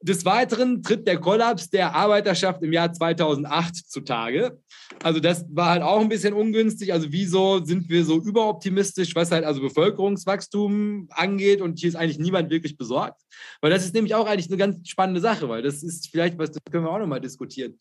[0.00, 4.58] Des Weiteren tritt der Kollaps der Arbeiterschaft im Jahr 2008 zutage.
[5.02, 6.92] Also das war halt auch ein bisschen ungünstig.
[6.92, 12.18] Also wieso sind wir so überoptimistisch, was halt also Bevölkerungswachstum angeht und hier ist eigentlich
[12.18, 13.20] niemand wirklich besorgt?
[13.60, 16.50] Weil das ist nämlich auch eigentlich eine ganz spannende Sache, weil das ist vielleicht was,
[16.50, 17.78] das können wir auch nochmal diskutieren.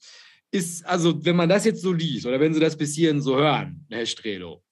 [0.51, 3.37] Ist, also wenn man das jetzt so liest oder wenn Sie das bis hierhin so
[3.37, 4.63] hören, Herr Strelo,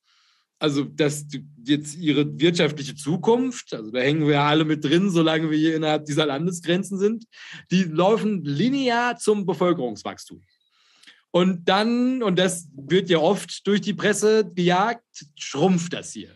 [0.59, 1.25] also dass
[1.63, 6.05] jetzt ihre wirtschaftliche Zukunft, also da hängen wir alle mit drin, solange wir hier innerhalb
[6.05, 7.25] dieser Landesgrenzen sind,
[7.71, 10.43] die laufen linear zum Bevölkerungswachstum.
[11.31, 16.29] Und dann, und das wird ja oft durch die Presse gejagt, schrumpft das hier.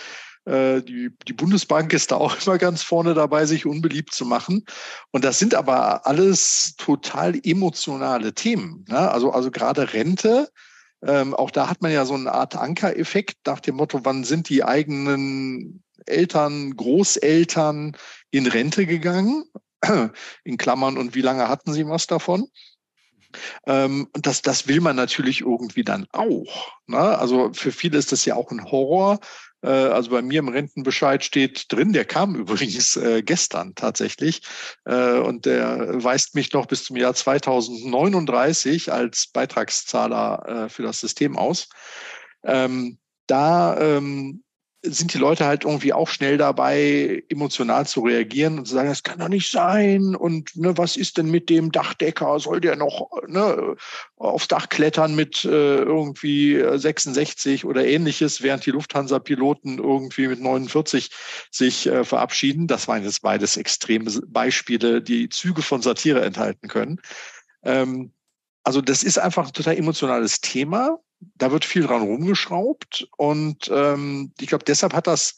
[0.46, 4.66] Äh, die, die Bundesbank ist da auch immer ganz vorne dabei, sich unbeliebt zu machen.
[5.12, 8.86] Und das sind aber alles total emotionale Themen.
[8.88, 9.12] Ne?
[9.12, 10.50] Also, also gerade Rente,
[11.06, 14.50] ähm, auch da hat man ja so eine Art Ankereffekt nach dem Motto, wann sind
[14.50, 17.96] die eigenen Eltern, Großeltern
[18.32, 19.44] in Rente gegangen?
[20.44, 22.48] In Klammern, und wie lange hatten sie was davon?
[23.66, 26.72] Ähm, und das, das will man natürlich irgendwie dann auch.
[26.86, 27.00] Ne?
[27.00, 29.20] Also für viele ist das ja auch ein Horror,
[29.64, 34.42] äh, also bei mir im Rentenbescheid steht drin, der kam übrigens äh, gestern tatsächlich
[34.86, 41.38] äh, und der weist mich noch bis zum Jahr 2039 als Beitragszahler für das System
[41.38, 41.70] aus.
[42.44, 42.98] Ähm,
[43.28, 44.44] da ähm,
[44.84, 49.04] sind die Leute halt irgendwie auch schnell dabei, emotional zu reagieren und zu sagen, das
[49.04, 50.16] kann doch nicht sein.
[50.16, 52.40] Und ne, was ist denn mit dem Dachdecker?
[52.40, 53.76] Soll der noch ne,
[54.16, 61.12] aufs Dach klettern mit äh, irgendwie 66 oder ähnliches, während die Lufthansa-Piloten irgendwie mit 49
[61.52, 62.66] sich äh, verabschieden?
[62.66, 67.00] Das waren jetzt beides extreme Beispiele, die Züge von Satire enthalten können.
[67.64, 68.14] Ähm,
[68.64, 70.98] also das ist einfach ein total emotionales Thema
[71.36, 75.36] da wird viel dran rumgeschraubt und ähm, ich glaube, deshalb hat das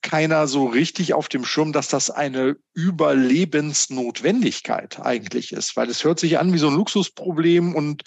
[0.00, 6.20] keiner so richtig auf dem Schirm, dass das eine Überlebensnotwendigkeit eigentlich ist, weil es hört
[6.20, 8.04] sich an wie so ein Luxusproblem und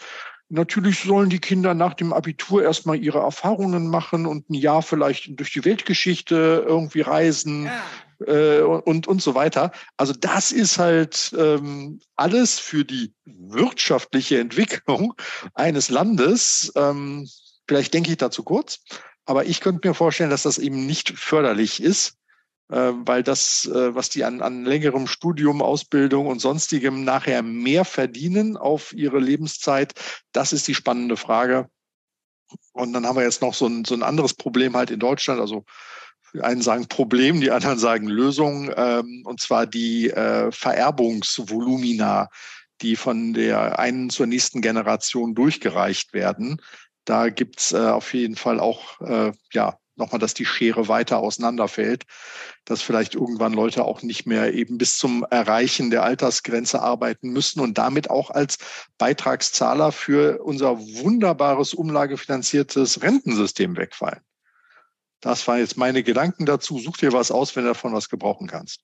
[0.54, 5.40] Natürlich sollen die Kinder nach dem Abitur erstmal ihre Erfahrungen machen und ein Jahr vielleicht
[5.40, 7.72] durch die Weltgeschichte irgendwie reisen.
[8.28, 9.72] Äh, und, und so weiter.
[9.98, 15.14] Also das ist halt ähm, alles für die wirtschaftliche Entwicklung
[15.54, 16.72] eines Landes.
[16.76, 17.28] Ähm,
[17.68, 18.80] vielleicht denke ich dazu kurz,
[19.26, 22.18] aber ich könnte mir vorstellen, dass das eben nicht förderlich ist,
[22.70, 27.86] äh, weil das, äh, was die an, an längerem Studium, Ausbildung und sonstigem nachher mehr
[27.86, 29.94] verdienen auf ihre Lebenszeit,
[30.32, 31.70] das ist die spannende Frage.
[32.74, 35.40] Und dann haben wir jetzt noch so ein, so ein anderes Problem halt in Deutschland.
[35.40, 35.66] Also
[36.42, 42.30] einen sagen Problem, die anderen sagen Lösung, ähm, und zwar die äh, Vererbungsvolumina,
[42.82, 46.62] die von der einen zur nächsten Generation durchgereicht werden.
[47.06, 52.06] Da gibt's äh, auf jeden Fall auch äh, ja, nochmal, dass die Schere weiter auseinanderfällt,
[52.66, 57.60] dass vielleicht irgendwann Leute auch nicht mehr eben bis zum Erreichen der Altersgrenze arbeiten müssen
[57.60, 58.58] und damit auch als
[58.98, 64.22] Beitragszahler für unser wunderbares umlagefinanziertes Rentensystem wegfallen.
[65.22, 66.80] Das waren jetzt meine Gedanken dazu.
[66.80, 68.82] Such dir was aus, wenn du davon was gebrauchen kannst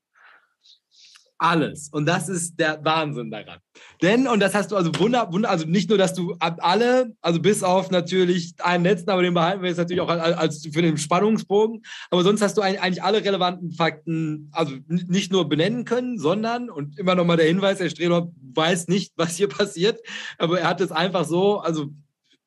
[1.40, 1.90] alles.
[1.90, 3.60] Und das ist der Wahnsinn daran.
[4.02, 7.40] Denn, und das hast du also wunder, wunder, also nicht nur, dass du alle, also
[7.40, 10.82] bis auf natürlich einen letzten, aber den behalten wir jetzt natürlich auch als, als für
[10.82, 16.18] den Spannungsbogen, aber sonst hast du eigentlich alle relevanten Fakten, also nicht nur benennen können,
[16.18, 20.00] sondern, und immer nochmal der Hinweis, der Streber weiß nicht, was hier passiert,
[20.38, 21.88] aber er hat es einfach so, also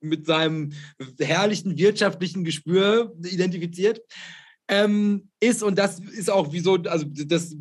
[0.01, 0.73] mit seinem
[1.19, 4.01] herrlichen wirtschaftlichen Gespür identifiziert.
[4.69, 7.57] Ähm, ist, und das ist auch wie so, also das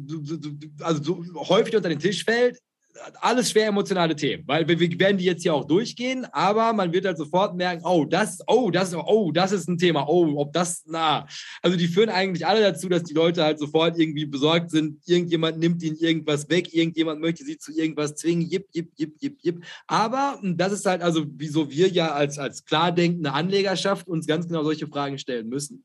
[0.81, 2.59] also so häufig unter den Tisch fällt,
[3.21, 6.91] alles schwer emotionale Themen, weil wir, wir, werden die jetzt hier auch durchgehen, aber man
[6.93, 10.53] wird halt sofort merken, oh, das, oh, das, oh, das ist ein Thema, oh, ob
[10.53, 11.27] das, na,
[11.61, 15.59] also die führen eigentlich alle dazu, dass die Leute halt sofort irgendwie besorgt sind, irgendjemand
[15.59, 19.63] nimmt ihnen irgendwas weg, irgendjemand möchte sie zu irgendwas zwingen, jip, jip, jip, jip, jip.
[19.87, 24.47] Aber das ist halt also, wieso wir ja als, als klar denkende Anlegerschaft uns ganz
[24.47, 25.83] genau solche Fragen stellen müssen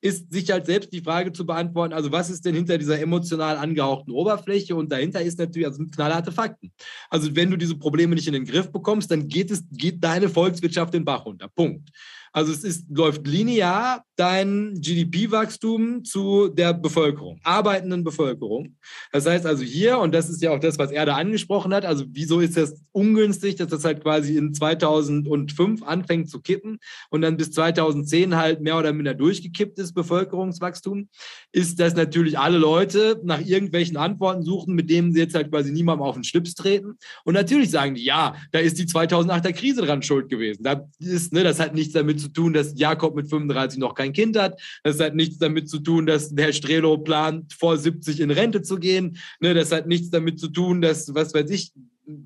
[0.00, 3.56] ist sich halt selbst die Frage zu beantworten, also was ist denn hinter dieser emotional
[3.56, 4.76] angehauchten Oberfläche?
[4.76, 6.72] Und dahinter ist natürlich also knallharte Fakten.
[7.10, 10.28] Also wenn du diese Probleme nicht in den Griff bekommst, dann geht es, geht deine
[10.28, 11.48] Volkswirtschaft den Bach runter.
[11.48, 11.90] Punkt.
[12.36, 18.76] Also es ist, läuft linear dein GDP-Wachstum zu der Bevölkerung, arbeitenden Bevölkerung.
[19.10, 21.86] Das heißt also hier, und das ist ja auch das, was er da angesprochen hat,
[21.86, 26.78] also wieso ist das ungünstig, dass das halt quasi in 2005 anfängt zu kippen
[27.08, 31.08] und dann bis 2010 halt mehr oder minder durchgekippt ist, Bevölkerungswachstum,
[31.52, 35.72] ist, dass natürlich alle Leute nach irgendwelchen Antworten suchen, mit denen sie jetzt halt quasi
[35.72, 36.98] niemandem auf den Schlips treten.
[37.24, 40.62] Und natürlich sagen die, ja, da ist die 2008er Krise dran schuld gewesen.
[40.62, 43.94] Da ist, ne, das hat nichts damit zu zu tun, dass Jakob mit 35 noch
[43.94, 44.60] kein Kind hat.
[44.82, 48.76] Das hat nichts damit zu tun, dass Herr Strelo plant, vor 70 in Rente zu
[48.76, 49.18] gehen.
[49.40, 51.72] Ne, das hat nichts damit zu tun, dass, was weiß ich,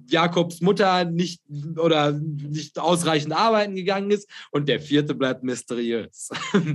[0.08, 1.40] Jakobs Mutter nicht
[1.76, 4.28] oder nicht ausreichend arbeiten gegangen ist.
[4.50, 6.30] Und der vierte bleibt mysteriös.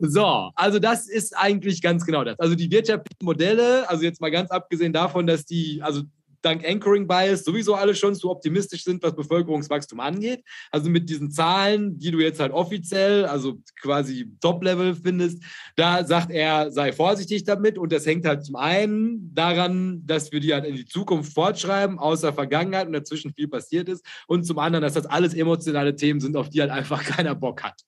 [0.00, 2.38] So, also das ist eigentlich ganz genau das.
[2.38, 6.02] Also die wirtschaftlichen Modelle, also jetzt mal ganz abgesehen davon, dass die, also
[6.44, 10.42] dank Anchoring Bias sowieso alle schon zu optimistisch sind, was Bevölkerungswachstum angeht.
[10.70, 15.42] Also mit diesen Zahlen, die du jetzt halt offiziell, also quasi Top-Level findest,
[15.76, 17.78] da sagt er, sei vorsichtig damit.
[17.78, 21.98] Und das hängt halt zum einen daran, dass wir die halt in die Zukunft fortschreiben,
[21.98, 24.04] außer Vergangenheit und dazwischen viel passiert ist.
[24.26, 27.62] Und zum anderen, dass das alles emotionale Themen sind, auf die halt einfach keiner Bock
[27.62, 27.80] hat.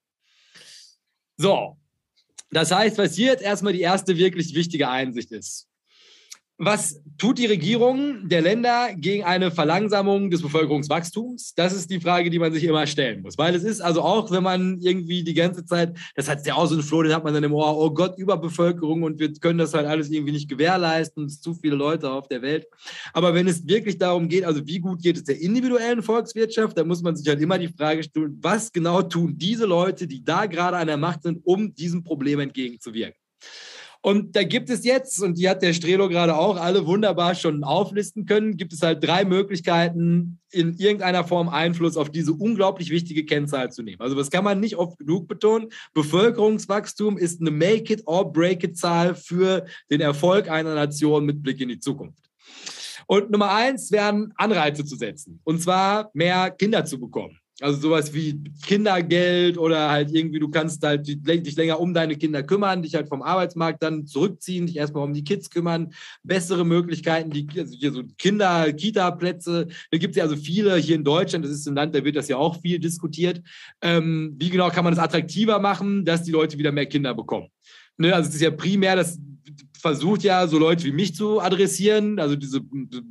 [1.36, 1.76] So,
[2.50, 5.68] das heißt, was hier jetzt erstmal die erste wirklich wichtige Einsicht ist.
[6.58, 11.52] Was tut die Regierung der Länder gegen eine Verlangsamung des Bevölkerungswachstums?
[11.54, 13.36] Das ist die Frage, die man sich immer stellen muss.
[13.36, 16.64] Weil es ist also auch, wenn man irgendwie die ganze Zeit, das hat ja auch
[16.64, 19.58] so einen Floh, den hat man dann im Ohr, oh Gott, Überbevölkerung und wir können
[19.58, 22.66] das halt alles irgendwie nicht gewährleisten, es sind zu viele Leute auf der Welt.
[23.12, 26.88] Aber wenn es wirklich darum geht, also wie gut geht es der individuellen Volkswirtschaft, dann
[26.88, 30.46] muss man sich halt immer die Frage stellen, was genau tun diese Leute, die da
[30.46, 33.20] gerade an der Macht sind, um diesem Problem entgegenzuwirken.
[34.06, 37.64] Und da gibt es jetzt, und die hat der Strelo gerade auch alle wunderbar schon
[37.64, 43.24] auflisten können, gibt es halt drei Möglichkeiten, in irgendeiner Form Einfluss auf diese unglaublich wichtige
[43.24, 44.00] Kennzahl zu nehmen.
[44.00, 45.70] Also das kann man nicht oft genug betonen.
[45.92, 52.30] Bevölkerungswachstum ist eine Make-it-or-break-it-Zahl für den Erfolg einer Nation mit Blick in die Zukunft.
[53.08, 57.40] Und Nummer eins wären Anreize zu setzen, und zwar mehr Kinder zu bekommen.
[57.60, 62.42] Also sowas wie Kindergeld oder halt irgendwie, du kannst halt dich länger um deine Kinder
[62.42, 67.30] kümmern, dich halt vom Arbeitsmarkt dann zurückziehen, dich erstmal um die Kids kümmern, bessere Möglichkeiten,
[67.30, 71.46] die, also hier so Kinder, Kita-Plätze, da gibt es ja also viele hier in Deutschland,
[71.46, 73.40] das ist ein Land, da wird das ja auch viel diskutiert.
[73.80, 77.48] Ähm, wie genau kann man das attraktiver machen, dass die Leute wieder mehr Kinder bekommen?
[77.96, 79.18] Ne, also es ist ja primär das
[79.78, 82.60] versucht ja so Leute wie mich zu adressieren, also diese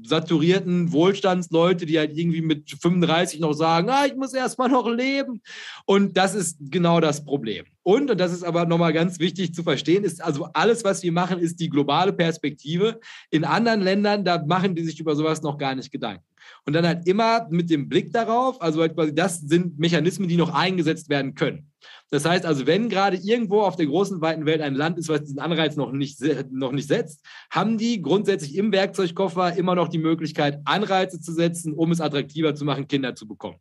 [0.04, 5.42] saturierten Wohlstandsleute, die halt irgendwie mit 35 noch sagen, ah, ich muss erstmal noch leben.
[5.86, 7.66] Und das ist genau das Problem.
[7.84, 11.12] Und, und das ist aber nochmal ganz wichtig zu verstehen, ist also alles, was wir
[11.12, 13.00] machen, ist die globale Perspektive.
[13.30, 16.24] In anderen Ländern, da machen die sich über sowas noch gar nicht Gedanken.
[16.66, 20.38] Und dann halt immer mit dem Blick darauf, also halt quasi, das sind Mechanismen, die
[20.38, 21.72] noch eingesetzt werden können.
[22.16, 25.24] Das heißt also, wenn gerade irgendwo auf der großen, weiten Welt ein Land ist, was
[25.24, 29.98] diesen Anreiz noch nicht, noch nicht setzt, haben die grundsätzlich im Werkzeugkoffer immer noch die
[29.98, 33.58] Möglichkeit, Anreize zu setzen, um es attraktiver zu machen, Kinder zu bekommen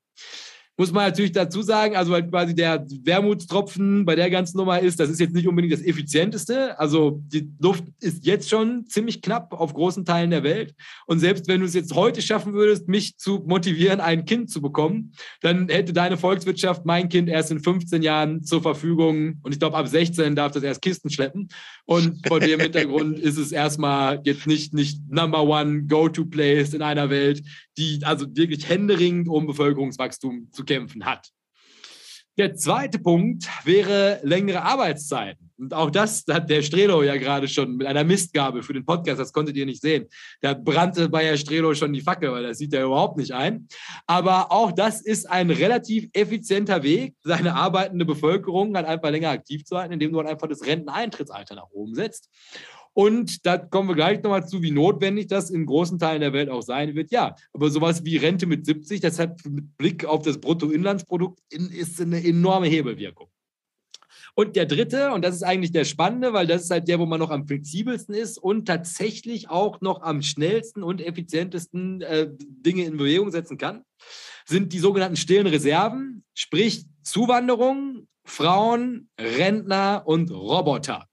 [0.77, 4.99] muss man natürlich dazu sagen, also halt quasi der Wermutstropfen bei der ganzen Nummer ist,
[4.99, 6.79] das ist jetzt nicht unbedingt das effizienteste.
[6.79, 10.75] Also die Luft ist jetzt schon ziemlich knapp auf großen Teilen der Welt.
[11.07, 14.61] Und selbst wenn du es jetzt heute schaffen würdest, mich zu motivieren, ein Kind zu
[14.61, 15.13] bekommen,
[15.43, 19.39] dann hätte deine Volkswirtschaft mein Kind erst in 15 Jahren zur Verfügung.
[19.43, 21.49] Und ich glaube, ab 16 darf das erst Kisten schleppen.
[21.85, 27.11] Und vor dem Hintergrund ist es erstmal jetzt nicht, nicht Number One Go-to-Place in einer
[27.11, 27.43] Welt,
[27.77, 31.31] die also wirklich händeringend um Bevölkerungswachstum zu kämpfen hat.
[32.37, 35.53] Der zweite Punkt wäre längere Arbeitszeiten.
[35.57, 39.21] Und auch das hat der Strelo ja gerade schon mit einer Mistgabe für den Podcast,
[39.21, 40.09] das konntet ihr nicht sehen.
[40.41, 43.69] Da brannte bei Herr Strelo schon die Fackel, weil das sieht er überhaupt nicht ein.
[44.09, 49.65] Aber auch das ist ein relativ effizienter Weg, seine arbeitende Bevölkerung halt einfach länger aktiv
[49.65, 52.31] zu halten, indem du halt einfach das Renteneintrittsalter nach oben setzt.
[52.95, 56.49] Und da kommen wir gleich nochmal zu, wie notwendig das in großen Teilen der Welt
[56.49, 57.11] auch sein wird.
[57.11, 61.71] Ja, aber sowas wie Rente mit 70, das hat mit Blick auf das Bruttoinlandsprodukt in,
[61.71, 63.29] ist eine enorme Hebelwirkung.
[64.37, 67.07] Und der dritte, und das ist eigentlich der spannende, weil das ist halt der, wo
[67.07, 72.85] man noch am flexibelsten ist und tatsächlich auch noch am schnellsten und effizientesten äh, Dinge
[72.85, 73.85] in Bewegung setzen kann,
[74.45, 81.09] sind die sogenannten stillen Reserven, sprich Zuwanderung, Frauen, Rentner und Roboter.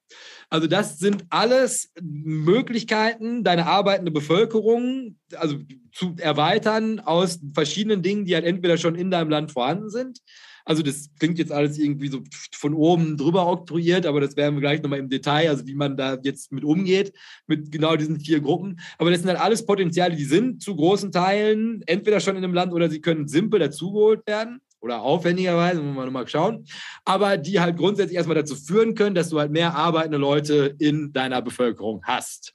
[0.51, 5.55] Also das sind alles Möglichkeiten, deine arbeitende Bevölkerung also
[5.93, 10.19] zu erweitern aus verschiedenen Dingen, die halt entweder schon in deinem Land vorhanden sind.
[10.65, 12.19] Also das klingt jetzt alles irgendwie so
[12.53, 15.95] von oben drüber oktroyiert, aber das werden wir gleich nochmal im Detail, also wie man
[15.95, 17.13] da jetzt mit umgeht,
[17.47, 18.81] mit genau diesen vier Gruppen.
[18.97, 22.53] Aber das sind halt alles Potenziale, die sind zu großen Teilen entweder schon in einem
[22.53, 26.65] Land oder sie können simpel dazugeholt werden oder aufwendigerweise, muss man nochmal schauen,
[27.05, 31.13] aber die halt grundsätzlich erstmal dazu führen können, dass du halt mehr arbeitende Leute in
[31.13, 32.53] deiner Bevölkerung hast.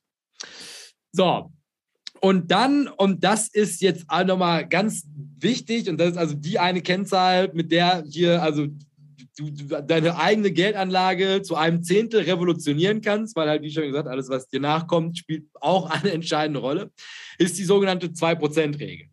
[1.13, 1.51] So,
[2.21, 5.07] und dann, und das ist jetzt nochmal ganz
[5.39, 8.67] wichtig, und das ist also die eine Kennzahl, mit der hier also
[9.39, 14.09] du, du deine eigene Geldanlage zu einem Zehntel revolutionieren kannst, weil halt, wie schon gesagt,
[14.09, 16.91] alles, was dir nachkommt, spielt auch eine entscheidende Rolle,
[17.39, 19.09] ist die sogenannte 2%-Regel.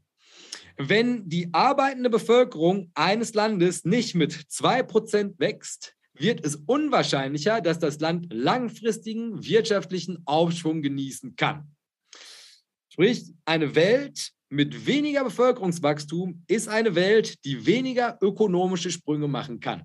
[0.78, 8.00] Wenn die arbeitende Bevölkerung eines Landes nicht mit 2% wächst, wird es unwahrscheinlicher, dass das
[8.00, 11.72] Land langfristigen wirtschaftlichen Aufschwung genießen kann.
[12.90, 19.84] Sprich, eine Welt mit weniger Bevölkerungswachstum ist eine Welt, die weniger ökonomische Sprünge machen kann.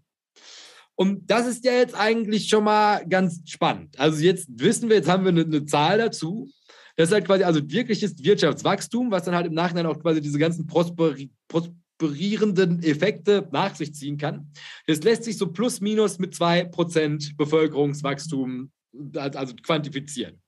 [0.95, 3.99] Und das ist ja jetzt eigentlich schon mal ganz spannend.
[3.99, 6.51] Also jetzt wissen wir, jetzt haben wir eine, eine Zahl dazu.
[6.99, 10.37] Das ist halt quasi, also wirkliches Wirtschaftswachstum, was dann halt im Nachhinein auch quasi diese
[10.37, 14.51] ganzen prosperi prosperierenden Effekte nach sich ziehen kann.
[14.89, 18.73] Das lässt sich so plus minus mit 2% Bevölkerungswachstum
[19.15, 20.43] also quantifizieren.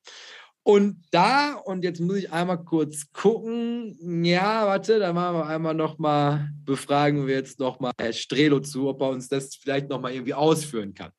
[0.64, 5.74] Und da, und jetzt muss ich einmal kurz gucken, ja, warte, da machen wir einmal
[5.74, 10.34] nochmal, befragen wir jetzt nochmal Herr Strelo zu, ob er uns das vielleicht nochmal irgendwie
[10.34, 11.12] ausführen kann.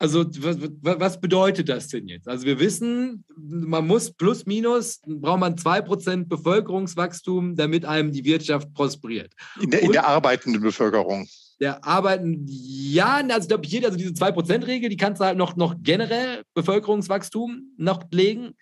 [0.00, 2.28] Also was, was, bedeutet das denn jetzt?
[2.28, 8.72] Also wir wissen, man muss plus minus, braucht man 2% Bevölkerungswachstum, damit einem die Wirtschaft
[8.74, 9.32] prosperiert.
[9.60, 11.26] In der, in der arbeitenden Bevölkerung
[11.60, 15.56] der arbeiten, ja, also ich glaube, hier, also diese 2%-Regel, die kannst du halt noch,
[15.56, 18.54] noch generell Bevölkerungswachstum noch legen.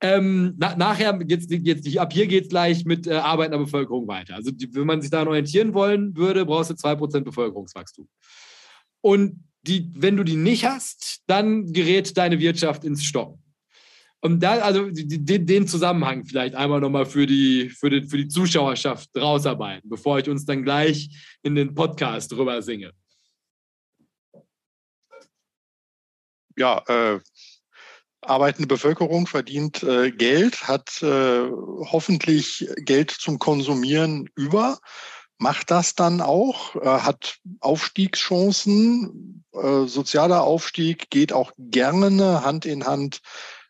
[0.00, 4.36] Ähm, na, nachher jetzt, jetzt ab hier geht es gleich mit äh, arbeitender Bevölkerung weiter.
[4.36, 8.08] Also die, wenn man sich daran orientieren wollen würde, brauchst du 2% Bevölkerungswachstum.
[9.00, 13.42] Und die, wenn du die nicht hast, dann gerät deine Wirtschaft ins Stocken.
[14.20, 18.28] Und da, also den, den Zusammenhang vielleicht einmal nochmal für die, für, die, für die
[18.28, 21.08] Zuschauerschaft rausarbeiten, bevor ich uns dann gleich
[21.42, 22.92] in den Podcast drüber singe.
[26.56, 27.20] Ja, äh,
[28.20, 31.48] arbeitende Bevölkerung verdient äh, Geld, hat äh,
[31.92, 34.80] hoffentlich Geld zum Konsumieren über,
[35.38, 42.86] macht das dann auch, äh, hat Aufstiegschancen, äh, sozialer Aufstieg geht auch gerne Hand in
[42.86, 43.20] Hand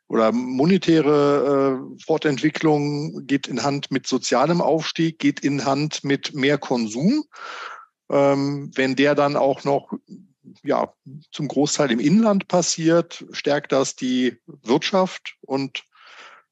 [0.08, 6.56] oder monetäre äh, Fortentwicklung geht in Hand mit sozialem Aufstieg, geht in Hand mit mehr
[6.56, 7.24] Konsum.
[8.10, 9.92] Ähm, wenn der dann auch noch
[10.62, 10.94] ja,
[11.30, 15.84] zum Großteil im Inland passiert, stärkt das die Wirtschaft und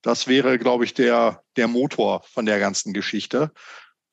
[0.03, 3.51] das wäre, glaube ich, der, der Motor von der ganzen Geschichte.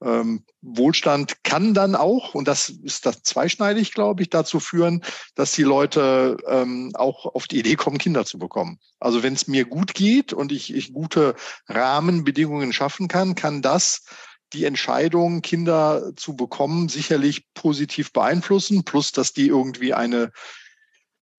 [0.04, 5.04] Ähm, Wohlstand kann dann auch, und das ist das zweischneidig, glaube ich, dazu führen,
[5.36, 8.80] dass die Leute ähm, auch auf die Idee kommen, Kinder zu bekommen.
[9.00, 11.36] Also wenn es mir gut geht und ich, ich gute
[11.68, 14.06] Rahmenbedingungen schaffen kann, kann das
[14.54, 20.32] die Entscheidung, Kinder zu bekommen, sicherlich positiv beeinflussen, plus dass die irgendwie eine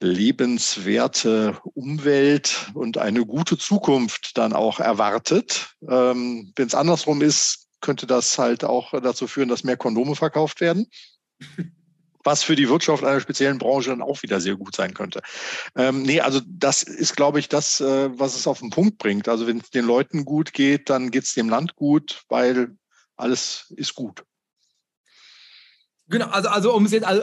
[0.01, 5.77] lebenswerte Umwelt und eine gute Zukunft dann auch erwartet.
[5.89, 10.61] Ähm, Wenn es andersrum ist, könnte das halt auch dazu führen, dass mehr Kondome verkauft
[10.61, 10.87] werden.
[12.25, 15.21] was für die Wirtschaft einer speziellen Branche dann auch wieder sehr gut sein könnte.
[15.77, 19.29] Ähm, nee, also das ist, glaube ich, das, äh, was es auf den Punkt bringt.
[19.29, 22.79] Also wenn es den Leuten gut geht, dann geht es dem Land gut, weil
[23.17, 24.25] alles ist gut.
[26.09, 27.23] Genau, also, also um es jetzt also,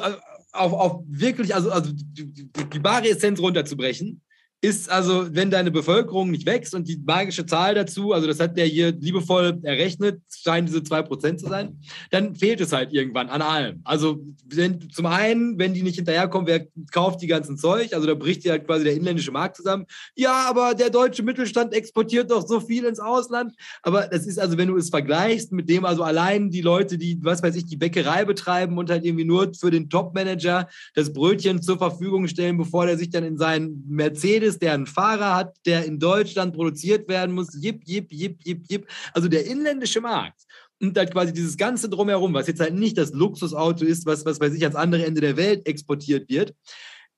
[0.52, 4.22] auf, auf wirklich, also, also die, die, die bare Essenz runterzubrechen,
[4.64, 8.58] ist also, wenn deine Bevölkerung nicht wächst und die magische Zahl dazu, also das hat
[8.58, 11.80] der hier liebevoll errechnet, scheinen diese 2% zu sein,
[12.12, 13.82] dann fehlt es halt irgendwann an allem.
[13.84, 17.96] Also wenn, zum einen, wenn die nicht hinterherkommen, wer kauft die ganzen Zeug?
[17.96, 19.88] Also da bricht ja halt quasi der inländische Markt zusammen.
[20.16, 23.56] Ja, aber der deutsche Mittelstand exportiert doch so viel ins Ausland.
[23.82, 27.18] Aber das ist also, wenn du es vergleichst mit dem, also allein die Leute, die,
[27.24, 31.64] was weiß ich, die Bäckerei betreiben und halt irgendwie nur für den Top-Manager das Brötchen
[31.64, 35.58] zur Verfügung stellen, bevor der sich dann in seinen Mercedes ist, der einen Fahrer hat,
[35.66, 37.50] der in Deutschland produziert werden muss.
[37.60, 38.88] Jip, jip, jip, jip, jip.
[39.14, 40.42] Also der inländische Markt
[40.82, 44.40] und dann quasi dieses ganze Drumherum, was jetzt halt nicht das Luxusauto ist, was, was
[44.40, 46.54] weiß ich, ans andere Ende der Welt exportiert wird,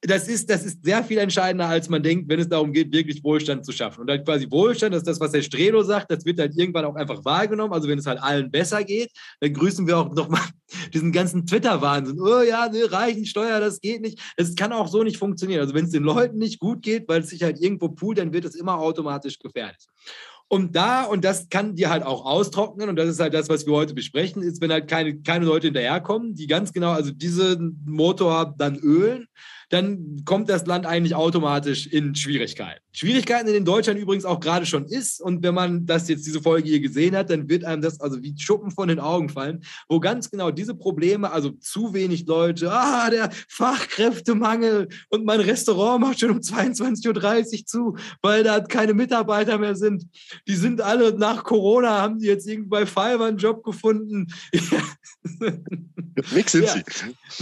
[0.06, 3.24] das ist, das ist sehr viel entscheidender, als man denkt, wenn es darum geht, wirklich
[3.24, 4.02] Wohlstand zu schaffen.
[4.02, 6.86] Und halt quasi Wohlstand, das ist das, was Herr Strelo sagt, das wird halt irgendwann
[6.86, 7.74] auch einfach wahrgenommen.
[7.74, 10.42] Also wenn es halt allen besser geht, dann grüßen wir auch nochmal
[10.94, 12.20] diesen ganzen Twitter-Wahnsinn.
[12.20, 14.20] Oh ja, ne, Reichensteuer, das geht nicht.
[14.36, 15.62] Das kann auch so nicht funktionieren.
[15.62, 18.34] Also wenn es den Leuten nicht gut geht, weil es sich halt irgendwo poolt, dann
[18.34, 19.88] wird es immer automatisch gefährlich.
[20.50, 23.66] Und da, und das kann dir halt auch austrocknen, und das ist halt das, was
[23.66, 27.82] wir heute besprechen, ist, wenn halt keine, keine Leute hinterherkommen, die ganz genau, also diesen
[27.88, 29.26] Motor dann ölen,
[29.74, 32.80] dann kommt das Land eigentlich automatisch in Schwierigkeiten.
[32.92, 35.20] Schwierigkeiten, in denen Deutschland übrigens auch gerade schon ist.
[35.20, 38.22] Und wenn man das jetzt diese Folge hier gesehen hat, dann wird einem das also
[38.22, 42.72] wie Schuppen von den Augen fallen, wo ganz genau diese Probleme, also zu wenig Leute,
[42.72, 48.94] ah, der Fachkräftemangel und mein Restaurant macht schon um 22.30 Uhr zu, weil da keine
[48.94, 50.06] Mitarbeiter mehr sind.
[50.48, 54.28] Die sind alle nach Corona, haben die jetzt irgendwie bei Fiverr einen Job gefunden.
[56.32, 56.74] Weg sind ja.
[56.74, 56.84] sie.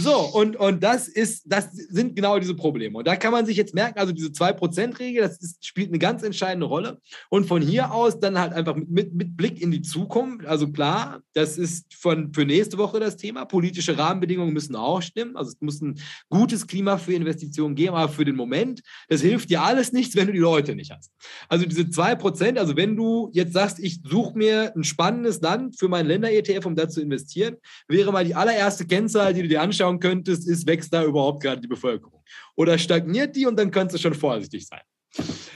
[0.02, 2.98] So, und, und das ist, das sind genau diese Probleme.
[2.98, 6.22] Und da kann man sich jetzt merken, also diese 2%-Regel, das ist, spielt eine ganz
[6.22, 7.00] entscheidende Rolle.
[7.30, 10.70] Und von hier aus dann halt einfach mit, mit, mit Blick in die Zukunft, also
[10.70, 13.44] klar, das ist von, für nächste Woche das Thema.
[13.44, 15.36] Politische Rahmenbedingungen müssen auch stimmen.
[15.36, 15.98] Also es muss ein
[16.30, 20.28] gutes Klima für Investitionen geben, aber für den Moment, das hilft dir alles nichts, wenn
[20.28, 21.10] du die Leute nicht hast.
[21.48, 25.88] Also diese 2%, also wenn du jetzt sagst, ich suche mir ein spannendes Land für
[25.88, 27.56] meinen Länder-ETF, um da zu investieren,
[27.88, 31.60] wäre mal die allererste Kennzahl, die du dir anschauen könntest, ist, wächst da überhaupt gerade
[31.60, 32.11] die Bevölkerung?
[32.56, 34.80] Oder stagniert die und dann könntest du schon vorsichtig sein.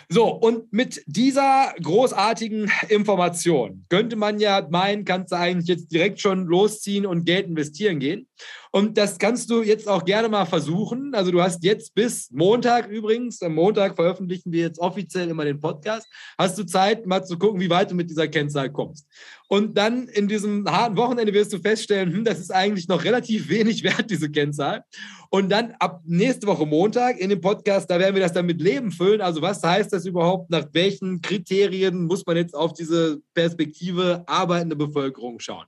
[0.08, 6.20] So, und mit dieser großartigen Information könnte man ja meinen, kannst du eigentlich jetzt direkt
[6.20, 8.28] schon losziehen und Geld investieren gehen.
[8.76, 11.14] Und das kannst du jetzt auch gerne mal versuchen.
[11.14, 15.58] Also du hast jetzt bis Montag übrigens, am Montag veröffentlichen wir jetzt offiziell immer den
[15.58, 16.06] Podcast,
[16.36, 19.06] hast du Zeit, mal zu gucken, wie weit du mit dieser Kennzahl kommst.
[19.48, 23.48] Und dann in diesem harten Wochenende wirst du feststellen, hm, das ist eigentlich noch relativ
[23.48, 24.84] wenig wert, diese Kennzahl.
[25.30, 28.60] Und dann ab nächste Woche Montag in dem Podcast, da werden wir das dann mit
[28.60, 29.22] Leben füllen.
[29.22, 30.50] Also was heißt das überhaupt?
[30.50, 35.64] Nach welchen Kriterien muss man jetzt auf diese Perspektive arbeitende Bevölkerung schauen?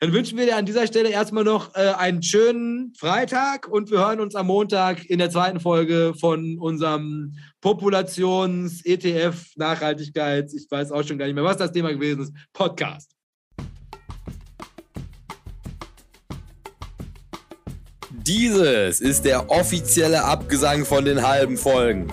[0.00, 3.98] Dann wünschen wir dir an dieser Stelle erstmal noch äh, einen schönen Freitag und wir
[3.98, 11.18] hören uns am Montag in der zweiten Folge von unserem Populations-ETF-Nachhaltigkeits, ich weiß auch schon
[11.18, 13.17] gar nicht mehr, was das Thema gewesen ist, Podcast.
[18.28, 22.12] Dieses ist der offizielle Abgesang von den halben Folgen.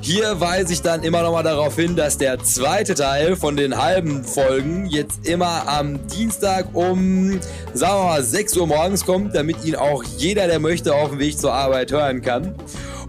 [0.00, 3.76] Hier weise ich dann immer noch mal darauf hin, dass der zweite Teil von den
[3.76, 7.40] halben Folgen jetzt immer am Dienstag um,
[7.74, 11.18] sagen wir mal, 6 Uhr morgens kommt, damit ihn auch jeder, der möchte, auf dem
[11.18, 12.54] Weg zur Arbeit hören kann.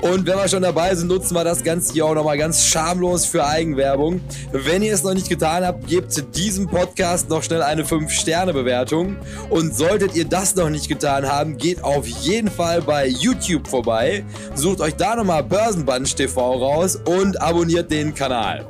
[0.02, 3.26] Und wenn wir schon dabei sind, nutzen wir das Ganze hier auch nochmal ganz schamlos
[3.26, 4.22] für Eigenwerbung.
[4.52, 9.18] Wenn ihr es noch nicht getan habt, gebt diesem Podcast noch schnell eine 5-Sterne-Bewertung.
[9.50, 14.24] Und solltet ihr das noch nicht getan haben, geht auf jeden Fall bei YouTube vorbei.
[14.54, 18.66] Sucht euch da nochmal Börsenbunch TV raus und abonniert den Kanal.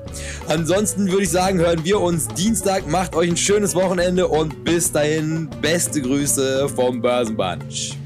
[0.48, 2.88] Ansonsten würde ich sagen, hören wir uns Dienstag.
[2.88, 7.98] Macht euch ein schönes Wochenende und bis dahin beste Grüße vom Börsenbunch.